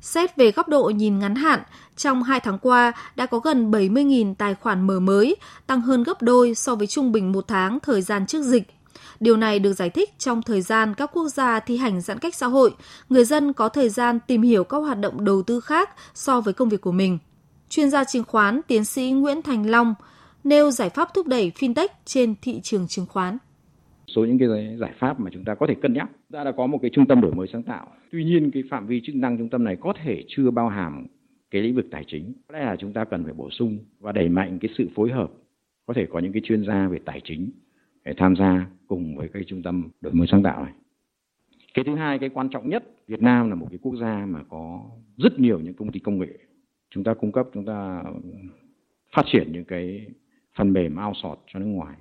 Xét 0.00 0.36
về 0.36 0.50
góc 0.50 0.68
độ 0.68 0.84
nhìn 0.84 1.18
ngắn 1.18 1.34
hạn, 1.34 1.60
trong 1.96 2.22
2 2.22 2.40
tháng 2.40 2.58
qua 2.58 2.92
đã 3.16 3.26
có 3.26 3.38
gần 3.38 3.70
70.000 3.70 4.34
tài 4.34 4.54
khoản 4.54 4.86
mở 4.86 5.00
mới, 5.00 5.36
tăng 5.66 5.80
hơn 5.80 6.02
gấp 6.02 6.22
đôi 6.22 6.54
so 6.54 6.74
với 6.74 6.86
trung 6.86 7.12
bình 7.12 7.32
một 7.32 7.44
tháng 7.48 7.80
thời 7.80 8.02
gian 8.02 8.26
trước 8.26 8.42
dịch. 8.42 8.74
Điều 9.20 9.36
này 9.36 9.58
được 9.58 9.72
giải 9.72 9.90
thích 9.90 10.18
trong 10.18 10.42
thời 10.42 10.62
gian 10.62 10.94
các 10.94 11.10
quốc 11.12 11.28
gia 11.28 11.60
thi 11.60 11.76
hành 11.76 12.00
giãn 12.00 12.18
cách 12.18 12.34
xã 12.34 12.46
hội, 12.46 12.74
người 13.08 13.24
dân 13.24 13.52
có 13.52 13.68
thời 13.68 13.88
gian 13.88 14.18
tìm 14.26 14.42
hiểu 14.42 14.64
các 14.64 14.78
hoạt 14.78 14.98
động 14.98 15.24
đầu 15.24 15.42
tư 15.42 15.60
khác 15.60 15.90
so 16.14 16.40
với 16.40 16.54
công 16.54 16.68
việc 16.68 16.80
của 16.80 16.92
mình. 16.92 17.18
Chuyên 17.68 17.90
gia 17.90 18.04
chứng 18.04 18.24
khoán 18.24 18.60
tiến 18.62 18.84
sĩ 18.84 19.10
Nguyễn 19.10 19.42
Thành 19.42 19.70
Long 19.70 19.94
nêu 20.44 20.70
giải 20.70 20.90
pháp 20.90 21.08
thúc 21.14 21.26
đẩy 21.26 21.52
fintech 21.54 21.88
trên 22.04 22.34
thị 22.42 22.60
trường 22.60 22.86
chứng 22.86 23.06
khoán 23.06 23.38
số 24.14 24.24
những 24.24 24.38
cái 24.38 24.76
giải 24.76 24.92
pháp 24.98 25.20
mà 25.20 25.30
chúng 25.32 25.44
ta 25.44 25.54
có 25.54 25.66
thể 25.66 25.74
cân 25.82 25.92
nhắc. 25.92 26.10
Ta 26.32 26.44
đã 26.44 26.52
có 26.52 26.66
một 26.66 26.78
cái 26.82 26.90
trung 26.94 27.06
tâm 27.06 27.20
đổi 27.20 27.34
mới 27.34 27.46
sáng 27.52 27.62
tạo. 27.62 27.86
Tuy 28.12 28.24
nhiên 28.24 28.50
cái 28.50 28.62
phạm 28.70 28.86
vi 28.86 29.00
chức 29.04 29.14
năng 29.14 29.38
trung 29.38 29.48
tâm 29.48 29.64
này 29.64 29.76
có 29.80 29.92
thể 30.04 30.24
chưa 30.28 30.50
bao 30.50 30.68
hàm 30.68 31.06
cái 31.50 31.62
lĩnh 31.62 31.74
vực 31.74 31.86
tài 31.90 32.04
chính. 32.06 32.32
Có 32.48 32.58
lẽ 32.58 32.64
là 32.64 32.76
chúng 32.76 32.92
ta 32.92 33.04
cần 33.04 33.24
phải 33.24 33.32
bổ 33.32 33.50
sung 33.50 33.78
và 34.00 34.12
đẩy 34.12 34.28
mạnh 34.28 34.58
cái 34.58 34.70
sự 34.78 34.88
phối 34.94 35.10
hợp. 35.10 35.30
Có 35.86 35.94
thể 35.94 36.06
có 36.10 36.18
những 36.18 36.32
cái 36.32 36.42
chuyên 36.44 36.66
gia 36.66 36.88
về 36.88 36.98
tài 37.04 37.20
chính 37.24 37.50
để 38.04 38.14
tham 38.16 38.36
gia 38.36 38.66
cùng 38.86 39.16
với 39.16 39.28
cái 39.28 39.44
trung 39.46 39.62
tâm 39.62 39.88
đổi 40.00 40.12
mới 40.12 40.26
sáng 40.30 40.42
tạo 40.42 40.64
này. 40.64 40.72
Cái 41.74 41.84
thứ 41.84 41.94
hai, 41.94 42.18
cái 42.18 42.28
quan 42.28 42.48
trọng 42.48 42.68
nhất, 42.68 42.84
Việt 43.08 43.22
Nam 43.22 43.48
là 43.48 43.54
một 43.54 43.66
cái 43.70 43.78
quốc 43.82 43.96
gia 44.00 44.26
mà 44.26 44.40
có 44.48 44.82
rất 45.16 45.38
nhiều 45.38 45.60
những 45.60 45.74
công 45.74 45.92
ty 45.92 46.00
công 46.00 46.18
nghệ. 46.18 46.38
Chúng 46.90 47.04
ta 47.04 47.14
cung 47.14 47.32
cấp, 47.32 47.48
chúng 47.54 47.64
ta 47.64 48.02
phát 49.16 49.22
triển 49.32 49.52
những 49.52 49.64
cái 49.64 50.06
phần 50.56 50.72
mềm 50.72 50.96
outsource 51.06 51.42
cho 51.46 51.60
nước 51.60 51.66
ngoài. 51.66 51.96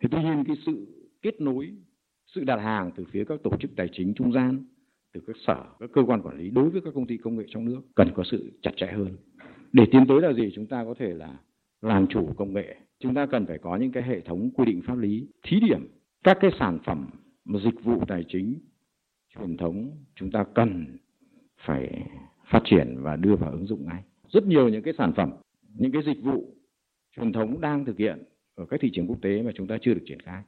Thì 0.00 0.08
tuy 0.12 0.22
nhiên 0.22 0.44
cái 0.46 0.56
sự 0.66 0.86
kết 1.22 1.40
nối, 1.40 1.72
sự 2.26 2.44
đặt 2.44 2.56
hàng 2.56 2.90
từ 2.96 3.04
phía 3.10 3.24
các 3.24 3.42
tổ 3.42 3.50
chức 3.60 3.70
tài 3.76 3.88
chính 3.92 4.14
trung 4.14 4.32
gian, 4.32 4.64
từ 5.12 5.20
các 5.26 5.36
sở, 5.46 5.64
các 5.80 5.90
cơ 5.92 6.02
quan 6.06 6.22
quản 6.22 6.38
lý 6.38 6.50
đối 6.50 6.70
với 6.70 6.80
các 6.80 6.94
công 6.94 7.06
ty 7.06 7.16
công 7.16 7.36
nghệ 7.36 7.44
trong 7.48 7.64
nước 7.64 7.80
cần 7.94 8.08
có 8.14 8.24
sự 8.24 8.52
chặt 8.62 8.72
chẽ 8.76 8.86
hơn. 8.86 9.16
Để 9.72 9.86
tiến 9.92 10.04
tới 10.08 10.20
là 10.20 10.32
gì? 10.32 10.52
Chúng 10.54 10.66
ta 10.66 10.84
có 10.84 10.94
thể 10.98 11.14
là 11.14 11.38
làm 11.82 12.06
chủ 12.06 12.32
công 12.36 12.52
nghệ. 12.52 12.76
Chúng 12.98 13.14
ta 13.14 13.26
cần 13.26 13.46
phải 13.46 13.58
có 13.58 13.76
những 13.76 13.92
cái 13.92 14.02
hệ 14.02 14.20
thống 14.20 14.50
quy 14.50 14.64
định 14.64 14.82
pháp 14.86 14.98
lý, 14.98 15.26
thí 15.42 15.60
điểm 15.60 15.88
các 16.24 16.38
cái 16.40 16.50
sản 16.58 16.78
phẩm 16.84 17.06
dịch 17.64 17.84
vụ 17.84 18.04
tài 18.08 18.24
chính 18.28 18.54
truyền 19.34 19.56
thống 19.56 19.90
chúng 20.14 20.30
ta 20.30 20.44
cần 20.54 20.86
phải 21.66 22.02
phát 22.50 22.60
triển 22.64 22.96
và 23.00 23.16
đưa 23.16 23.36
vào 23.36 23.50
ứng 23.50 23.66
dụng 23.66 23.86
ngay. 23.86 24.02
Rất 24.28 24.46
nhiều 24.46 24.68
những 24.68 24.82
cái 24.82 24.94
sản 24.98 25.12
phẩm, 25.16 25.30
những 25.74 25.92
cái 25.92 26.02
dịch 26.06 26.22
vụ 26.22 26.55
truyền 27.16 27.32
thống 27.32 27.60
đang 27.60 27.84
thực 27.84 27.98
hiện 27.98 28.24
ở 28.56 28.64
các 28.70 28.80
thị 28.82 28.90
trường 28.94 29.06
quốc 29.06 29.18
tế 29.22 29.42
mà 29.42 29.50
chúng 29.56 29.66
ta 29.66 29.74
chưa 29.82 29.94
được 29.94 30.04
triển 30.06 30.22
khai. 30.22 30.42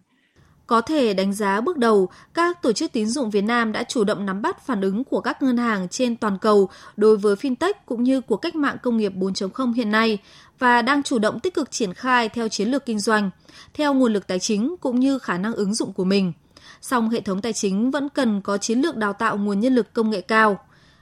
Có 0.67 0.81
thể 0.81 1.15
đánh 1.15 1.33
giá 1.33 1.61
bước 1.61 1.77
đầu, 1.77 2.09
các 2.35 2.63
tổ 2.63 2.73
chức 2.73 2.93
tín 2.93 3.07
dụng 3.07 3.31
Việt 3.31 3.43
Nam 3.43 3.73
đã 3.73 3.83
chủ 3.83 4.05
động 4.05 4.27
nắm 4.27 4.43
bắt 4.43 4.67
phản 4.67 4.81
ứng 4.81 5.05
của 5.05 5.21
các 5.21 5.43
ngân 5.43 5.57
hàng 5.57 5.89
trên 5.89 6.17
toàn 6.17 6.39
cầu 6.41 6.69
đối 6.97 7.17
với 7.17 7.35
fintech 7.35 7.73
cũng 7.87 8.03
như 8.03 8.21
của 8.21 8.37
cách 8.37 8.55
mạng 8.55 8.77
công 8.83 8.97
nghiệp 8.97 9.13
4.0 9.17 9.73
hiện 9.73 9.91
nay 9.91 10.19
và 10.59 10.83
đang 10.83 11.03
chủ 11.03 11.19
động 11.19 11.41
tích 11.41 11.55
cực 11.55 11.71
triển 11.71 11.95
khai 11.95 12.29
theo 12.29 12.49
chiến 12.49 12.69
lược 12.69 12.87
kinh 12.87 12.99
doanh, 12.99 13.31
theo 13.75 13.95
nguồn 13.95 14.13
lực 14.13 14.27
tài 14.27 14.39
chính 14.39 14.75
cũng 14.81 15.01
như 15.01 15.19
khả 15.19 15.39
năng 15.39 15.55
ứng 15.55 15.75
dụng 15.75 15.93
của 15.93 16.05
mình. 16.05 16.33
Song 16.81 17.11
hệ 17.11 17.21
thống 17.21 17.41
tài 17.41 17.53
chính 17.53 17.91
vẫn 17.91 18.09
cần 18.09 18.41
có 18.41 18.59
chiến 18.59 18.79
lược 18.81 18.97
đào 18.97 19.13
tạo 19.13 19.37
nguồn 19.39 19.61
nhân 19.61 19.75
lực 19.75 19.93
công 19.93 20.11
nghệ 20.11 20.21
cao. 20.21 20.59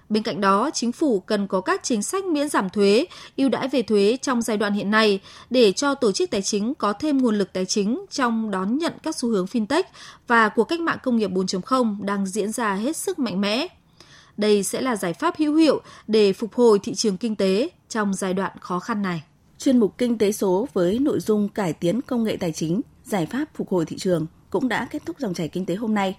Bên 0.08 0.22
cạnh 0.22 0.40
đó, 0.40 0.70
chính 0.74 0.92
phủ 0.92 1.20
cần 1.20 1.46
có 1.46 1.60
các 1.60 1.80
chính 1.82 2.02
sách 2.02 2.24
miễn 2.24 2.48
giảm 2.48 2.70
thuế, 2.70 3.06
ưu 3.36 3.48
đãi 3.48 3.68
về 3.68 3.82
thuế 3.82 4.18
trong 4.22 4.42
giai 4.42 4.56
đoạn 4.56 4.72
hiện 4.72 4.90
nay 4.90 5.20
để 5.50 5.72
cho 5.72 5.94
tổ 5.94 6.12
chức 6.12 6.30
tài 6.30 6.42
chính 6.42 6.74
có 6.74 6.92
thêm 6.92 7.18
nguồn 7.18 7.38
lực 7.38 7.52
tài 7.52 7.64
chính 7.64 8.04
trong 8.10 8.50
đón 8.50 8.78
nhận 8.78 8.92
các 9.02 9.16
xu 9.16 9.28
hướng 9.28 9.46
fintech 9.46 9.82
và 10.26 10.48
cuộc 10.48 10.64
cách 10.64 10.80
mạng 10.80 10.98
công 11.02 11.16
nghiệp 11.16 11.30
4.0 11.30 12.04
đang 12.04 12.26
diễn 12.26 12.52
ra 12.52 12.74
hết 12.74 12.96
sức 12.96 13.18
mạnh 13.18 13.40
mẽ. 13.40 13.66
Đây 14.36 14.62
sẽ 14.62 14.80
là 14.80 14.96
giải 14.96 15.14
pháp 15.14 15.34
hữu 15.38 15.54
hiệu 15.54 15.80
để 16.06 16.32
phục 16.32 16.54
hồi 16.54 16.78
thị 16.78 16.94
trường 16.94 17.16
kinh 17.16 17.36
tế 17.36 17.68
trong 17.88 18.14
giai 18.14 18.34
đoạn 18.34 18.52
khó 18.60 18.78
khăn 18.78 19.02
này. 19.02 19.22
Chuyên 19.58 19.78
mục 19.78 19.98
Kinh 19.98 20.18
tế 20.18 20.32
số 20.32 20.68
với 20.72 20.98
nội 20.98 21.20
dung 21.20 21.48
cải 21.48 21.72
tiến 21.72 22.00
công 22.00 22.24
nghệ 22.24 22.36
tài 22.40 22.52
chính, 22.52 22.80
giải 23.04 23.26
pháp 23.26 23.44
phục 23.54 23.68
hồi 23.68 23.84
thị 23.84 23.96
trường 23.98 24.26
cũng 24.50 24.68
đã 24.68 24.88
kết 24.90 25.02
thúc 25.06 25.16
dòng 25.18 25.34
chảy 25.34 25.48
kinh 25.48 25.66
tế 25.66 25.74
hôm 25.74 25.94
nay. 25.94 26.16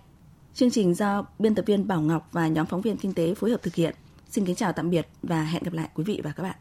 Chương 0.57 0.71
trình 0.71 0.93
do 0.93 1.25
biên 1.39 1.55
tập 1.55 1.65
viên 1.65 1.87
Bảo 1.87 2.01
Ngọc 2.01 2.29
và 2.31 2.47
nhóm 2.47 2.65
phóng 2.65 2.81
viên 2.81 2.97
kinh 2.97 3.13
tế 3.13 3.33
phối 3.33 3.51
hợp 3.51 3.63
thực 3.63 3.75
hiện. 3.75 3.95
Xin 4.29 4.45
kính 4.45 4.55
chào 4.55 4.73
tạm 4.73 4.89
biệt 4.89 5.07
và 5.23 5.43
hẹn 5.43 5.63
gặp 5.63 5.73
lại 5.73 5.89
quý 5.93 6.03
vị 6.03 6.21
và 6.23 6.31
các 6.31 6.43
bạn. 6.43 6.55